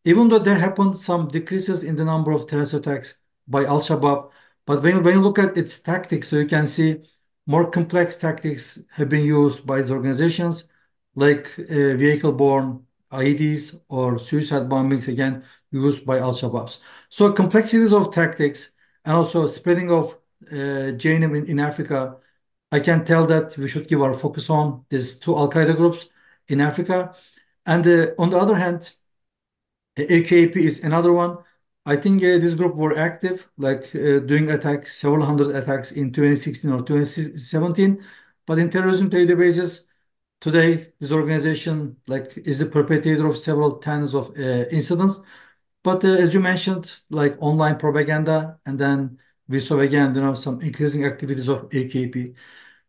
Even 0.05 0.29
though 0.29 0.39
there 0.39 0.59
happened 0.59 0.97
some 0.97 1.27
decreases 1.27 1.83
in 1.83 1.95
the 1.95 2.05
number 2.05 2.31
of 2.31 2.47
terrorist 2.47 2.73
attacks 2.73 3.21
by 3.47 3.65
Al-Shabaab, 3.65 4.31
but 4.65 4.83
when, 4.83 5.03
you 5.03 5.21
look 5.21 5.39
at 5.39 5.57
its 5.57 5.79
tactics, 5.81 6.27
so 6.27 6.37
you 6.37 6.45
can 6.45 6.67
see 6.67 7.01
more 7.47 7.69
complex 7.69 8.15
tactics 8.15 8.83
have 8.91 9.09
been 9.09 9.25
used 9.25 9.65
by 9.65 9.81
these 9.81 9.91
organizations, 9.91 10.67
like 11.15 11.57
uh, 11.59 11.95
vehicle-borne 11.95 12.85
IEDs 13.11 13.81
or 13.89 14.19
suicide 14.19 14.69
bombings 14.69 15.07
again 15.07 15.43
used 15.71 16.05
by 16.05 16.19
Al-Shabaabs. 16.19 16.79
So 17.09 17.33
complexities 17.33 17.93
of 17.93 18.13
tactics 18.13 18.71
and 19.05 19.15
also 19.15 19.47
spreading 19.47 19.91
of 19.91 20.15
uh, 20.51 20.55
in, 20.55 21.45
in 21.45 21.59
Africa, 21.59 22.17
I 22.71 22.79
can 22.79 23.03
tell 23.03 23.25
that 23.27 23.57
we 23.57 23.67
should 23.67 23.87
give 23.87 24.01
our 24.01 24.13
focus 24.13 24.49
on 24.49 24.85
these 24.89 25.19
two 25.19 25.35
Al-Qaeda 25.35 25.75
groups 25.75 26.05
in 26.47 26.61
Africa. 26.61 27.15
And 27.65 27.85
uh, 27.85 28.07
on 28.17 28.29
the 28.29 28.37
other 28.37 28.55
hand, 28.55 28.91
AKP 29.97 30.55
is 30.55 30.83
another 30.83 31.11
one. 31.11 31.37
I 31.85 31.95
think 31.95 32.21
uh, 32.23 32.37
this 32.39 32.53
group 32.53 32.75
were 32.75 32.97
active, 32.97 33.49
like 33.57 33.95
uh, 33.95 34.19
doing 34.19 34.51
attacks, 34.51 34.97
several 34.97 35.25
hundred 35.25 35.55
attacks 35.55 35.91
in 35.91 36.11
2016 36.13 36.71
or 36.71 36.83
2017. 36.83 38.03
But 38.45 38.59
in 38.59 38.69
terrorism 38.69 39.09
databases, 39.09 39.85
today 40.41 40.93
this 40.99 41.11
organization 41.11 41.97
like 42.07 42.37
is 42.37 42.59
the 42.59 42.65
perpetrator 42.67 43.27
of 43.27 43.37
several 43.37 43.77
tens 43.79 44.13
of 44.13 44.29
uh, 44.37 44.65
incidents. 44.71 45.19
But 45.83 46.03
uh, 46.03 46.09
as 46.09 46.33
you 46.33 46.39
mentioned, 46.41 46.91
like 47.09 47.37
online 47.41 47.77
propaganda, 47.77 48.59
and 48.65 48.79
then 48.79 49.19
we 49.47 49.59
saw 49.59 49.79
again, 49.79 50.15
you 50.15 50.21
know, 50.21 50.35
some 50.35 50.61
increasing 50.61 51.05
activities 51.05 51.47
of 51.47 51.69
AKP. 51.73 52.35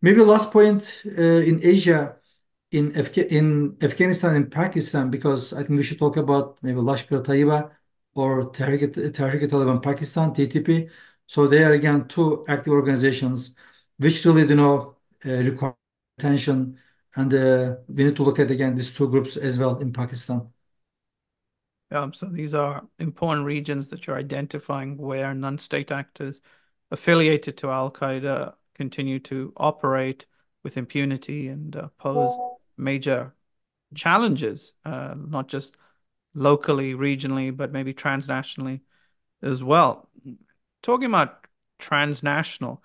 Maybe 0.03 0.21
last 0.23 0.53
point 0.53 1.03
uh, 1.07 1.23
in 1.23 1.61
Asia, 1.65 2.17
in, 2.73 2.93
in 2.93 3.77
Afghanistan 3.83 4.37
and 4.37 4.51
Pakistan, 4.51 5.11
because 5.11 5.53
I 5.53 5.59
think 5.65 5.71
we 5.79 5.83
should 5.83 5.99
talk 5.99 6.17
about 6.17 6.59
maybe 6.63 6.79
Lashkar 6.81 7.25
Taiba 7.25 7.71
or 8.15 8.51
Tehrik-e-Taliban 8.51 9.83
Pakistan, 9.83 10.35
TTP. 10.35 10.91
So 11.27 11.47
they 11.47 11.63
are 11.63 11.73
again 11.73 12.09
two 12.09 12.45
active 12.49 12.73
organizations 12.73 13.55
which 13.99 14.25
really 14.25 14.49
you 14.49 14.55
know 14.57 14.97
uh, 15.27 15.31
require 15.31 15.75
attention, 16.19 16.79
and 17.17 17.33
uh, 17.35 17.77
we 17.89 18.05
need 18.05 18.17
to 18.17 18.23
look 18.23 18.39
at 18.39 18.51
again 18.51 18.75
these 18.75 18.93
two 18.93 19.09
groups 19.09 19.37
as 19.37 19.59
well 19.59 19.79
in 19.79 19.93
Pakistan. 19.93 20.49
Um, 21.93 22.13
so 22.13 22.27
these 22.27 22.55
are 22.55 22.87
important 22.99 23.47
regions 23.47 23.91
that 23.91 24.07
you're 24.07 24.17
identifying 24.17 24.97
where 24.97 25.35
non-state 25.35 25.91
actors 25.91 26.41
affiliated 26.91 27.57
to 27.59 27.71
Al 27.71 27.91
Qaeda 27.91 28.55
continue 28.75 29.19
to 29.21 29.53
operate 29.57 30.27
with 30.63 30.77
impunity 30.77 31.49
and 31.49 31.75
uh, 31.77 31.89
pose 31.99 32.37
major 32.77 33.35
challenges, 33.95 34.75
uh, 34.85 35.15
not 35.17 35.49
just 35.49 35.77
locally, 36.35 36.95
regionally, 36.95 37.57
but 37.57 37.73
maybe 37.73 37.95
transnationally 37.95 38.81
as 39.43 39.63
well. 39.65 40.09
Talking 40.83 41.07
about 41.07 41.47
transnational. 41.79 42.83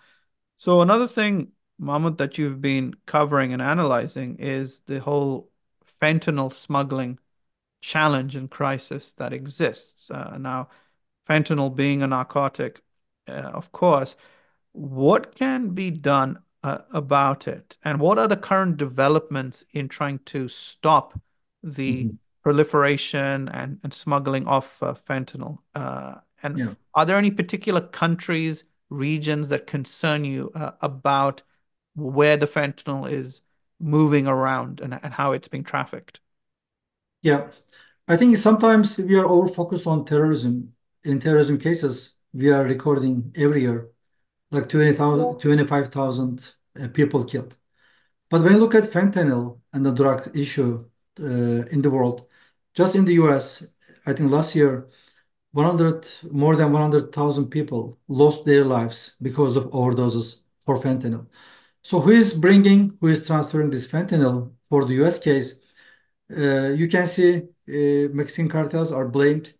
So, 0.57 0.81
another 0.81 1.07
thing, 1.07 1.51
Mahmut, 1.79 2.17
that 2.17 2.37
you've 2.37 2.61
been 2.61 2.95
covering 3.05 3.53
and 3.53 3.61
analyzing 3.61 4.37
is 4.39 4.81
the 4.87 4.99
whole 4.99 5.51
fentanyl 5.85 6.53
smuggling 6.53 7.19
challenge 7.81 8.35
and 8.35 8.49
crisis 8.49 9.11
that 9.13 9.33
exists. 9.33 10.09
Uh, 10.09 10.37
now, 10.39 10.69
fentanyl 11.29 11.75
being 11.75 12.01
a 12.01 12.07
narcotic, 12.07 12.81
uh, 13.27 13.31
of 13.53 13.71
course, 13.71 14.15
what 14.71 15.35
can 15.35 15.69
be 15.69 15.89
done 15.89 16.39
uh, 16.63 16.79
about 16.91 17.47
it? 17.47 17.77
And 17.83 17.99
what 17.99 18.17
are 18.17 18.27
the 18.27 18.37
current 18.37 18.77
developments 18.77 19.63
in 19.71 19.87
trying 19.87 20.19
to 20.25 20.47
stop 20.47 21.19
the 21.61 22.05
mm-hmm. 22.05 22.15
Proliferation 22.45 23.49
and, 23.49 23.79
and 23.83 23.91
smuggling 23.91 24.47
of 24.47 24.77
uh, 24.83 24.93
fentanyl? 24.93 25.57
Uh, 25.73 26.13
and 26.43 26.59
yeah. 26.59 26.73
are 26.93 27.03
there 27.03 27.17
any 27.17 27.31
particular 27.31 27.81
countries, 27.81 28.63
regions 28.91 29.49
that 29.49 29.65
concern 29.65 30.23
you 30.23 30.51
uh, 30.53 30.71
about 30.81 31.41
where 31.95 32.37
the 32.37 32.45
fentanyl 32.45 33.11
is 33.11 33.41
moving 33.79 34.27
around 34.27 34.79
and, 34.79 34.99
and 35.01 35.11
how 35.11 35.31
it's 35.31 35.47
being 35.47 35.63
trafficked? 35.63 36.19
Yeah, 37.23 37.47
I 38.07 38.15
think 38.15 38.37
sometimes 38.37 38.99
we 38.99 39.15
are 39.15 39.25
over 39.25 39.47
focused 39.47 39.87
on 39.87 40.05
terrorism. 40.05 40.73
In 41.03 41.19
terrorism 41.19 41.57
cases, 41.57 42.19
we 42.31 42.51
are 42.51 42.63
recording 42.63 43.33
every 43.35 43.61
year 43.61 43.89
like 44.51 44.69
20,000, 44.69 45.39
25,000 45.39 46.53
uh, 46.79 46.87
people 46.89 47.23
killed. 47.23 47.57
But 48.29 48.43
when 48.43 48.53
you 48.53 48.59
look 48.59 48.75
at 48.75 48.91
fentanyl 48.91 49.61
and 49.73 49.83
the 49.83 49.91
drug 49.91 50.37
issue 50.37 50.85
uh, 51.19 51.23
in 51.23 51.81
the 51.81 51.89
world, 51.89 52.27
just 52.75 52.95
in 52.95 53.05
the 53.05 53.13
US, 53.13 53.65
I 54.05 54.13
think 54.13 54.31
last 54.31 54.55
year, 54.55 54.87
100 55.51 56.07
more 56.31 56.55
than 56.55 56.71
100,000 56.73 57.47
people 57.49 57.97
lost 58.07 58.45
their 58.45 58.65
lives 58.65 59.15
because 59.21 59.55
of 59.55 59.65
overdoses 59.71 60.41
for 60.65 60.79
fentanyl. 60.79 61.27
So 61.83 62.01
who 62.01 62.11
is 62.11 62.33
bringing, 62.33 62.97
who 62.99 63.07
is 63.07 63.25
transferring 63.25 63.69
this 63.69 63.87
fentanyl 63.87 64.53
for 64.69 64.85
the 64.85 64.95
US 65.05 65.19
case? 65.19 65.61
Uh, 66.29 66.69
you 66.69 66.87
can 66.87 67.07
see 67.07 67.37
uh, 67.37 68.09
Mexican 68.13 68.49
cartels 68.49 68.91
are 68.91 69.07
blamed 69.07 69.53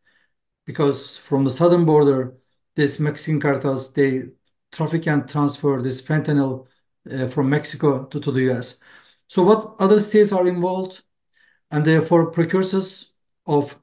because 0.66 1.18
from 1.18 1.44
the 1.44 1.52
southern 1.52 1.86
border, 1.86 2.36
these 2.76 3.00
Mexican 3.00 3.40
cartels, 3.40 3.94
they 3.94 4.24
traffic 4.72 5.08
and 5.08 5.30
transfer 5.30 5.82
this 5.82 6.02
fentanyl 6.02 6.68
uh, 7.12 7.28
from 7.28 7.50
Mexico 7.50 8.06
to, 8.06 8.20
to 8.20 8.32
the 8.32 8.52
US. 8.52 8.78
So 9.28 9.44
what 9.44 9.76
other 9.80 10.00
states 10.00 10.32
are 10.32 10.48
involved? 10.48 11.04
And 11.72 11.86
therefore 11.86 12.32
precursors 12.32 13.14
of 13.46 13.76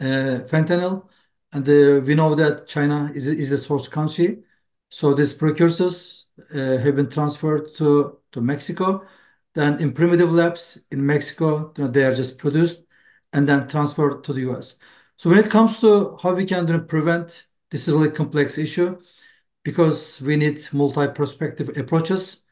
uh, 0.00 0.44
fentanyl. 0.50 1.08
And 1.52 1.66
we 2.06 2.14
know 2.14 2.34
that 2.34 2.66
China 2.66 3.10
is, 3.14 3.52
a 3.52 3.58
source 3.58 3.88
country. 3.88 4.42
So 4.90 5.14
these 5.14 5.32
precursors 5.32 6.26
uh, 6.52 6.78
have 6.78 6.96
been 6.96 7.08
transferred 7.08 7.74
to, 7.76 8.18
Mexico. 8.36 9.06
Then 9.54 9.80
in 9.80 9.92
primitive 9.92 10.32
labs 10.32 10.84
in 10.90 11.06
Mexico, 11.06 11.72
they 11.76 12.04
are 12.04 12.14
just 12.14 12.38
produced 12.38 12.84
and 13.32 13.48
then 13.48 13.68
transferred 13.68 14.24
to 14.24 14.32
the 14.32 14.40
US. 14.50 14.80
So 15.16 15.30
when 15.30 15.38
it 15.38 15.50
comes 15.50 15.78
to 15.80 16.16
how 16.20 16.34
we 16.34 16.44
can 16.44 16.86
prevent 16.86 17.46
this 17.70 17.88
is 17.88 17.94
really 17.94 18.10
complex 18.10 18.56
issue, 18.56 19.00
because 19.64 20.20
we 20.22 20.36
need 20.36 20.64
multi-perspective 20.72 21.76
approaches, 21.76 22.42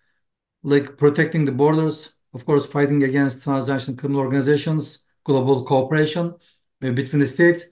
like 0.65 0.97
protecting 0.97 1.45
the 1.45 1.53
borders, 1.53 2.15
of 2.35 2.45
course, 2.47 2.67
fighting 2.67 3.03
against 3.03 3.45
transnational 3.45 3.97
criminal 3.97 4.23
organizations, 4.23 5.05
global 5.25 5.65
cooperation 5.65 6.35
between 6.81 7.21
the 7.21 7.27
states, 7.29 7.65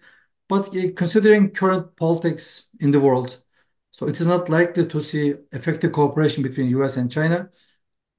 but 0.49 0.71
considering 0.97 1.51
current 1.51 1.97
politics 1.97 2.69
in 2.81 2.91
the 2.91 3.01
world, 3.01 3.41
so 3.93 4.07
it 4.07 4.21
is 4.21 4.27
not 4.27 4.49
likely 4.49 4.87
to 4.87 5.01
see 5.01 5.35
effective 5.53 5.93
cooperation 5.93 6.43
between 6.43 6.71
US 6.71 6.97
and 6.97 7.11
China. 7.11 7.51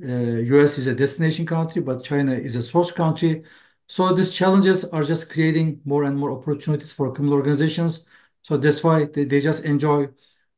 Uh, 0.04 0.08
US 0.54 0.77
is 0.77 0.88
a 0.88 0.95
destination 0.95 1.45
country, 1.45 1.82
but 1.82 2.04
China 2.04 2.34
is 2.34 2.56
a 2.56 2.63
source 2.63 2.91
country. 2.91 3.43
So 3.88 4.13
these 4.13 4.34
challenges 4.34 4.86
are 4.86 5.04
just 5.04 5.32
creating 5.32 5.82
more 5.86 6.04
and 6.06 6.17
more 6.17 6.32
opportunities 6.32 6.93
for 6.93 7.13
criminal 7.13 7.38
organizations. 7.38 8.06
So 8.41 8.58
that's 8.58 8.84
why 8.84 9.06
they, 9.06 9.25
they 9.25 9.41
just 9.41 9.63
enjoy 9.65 10.10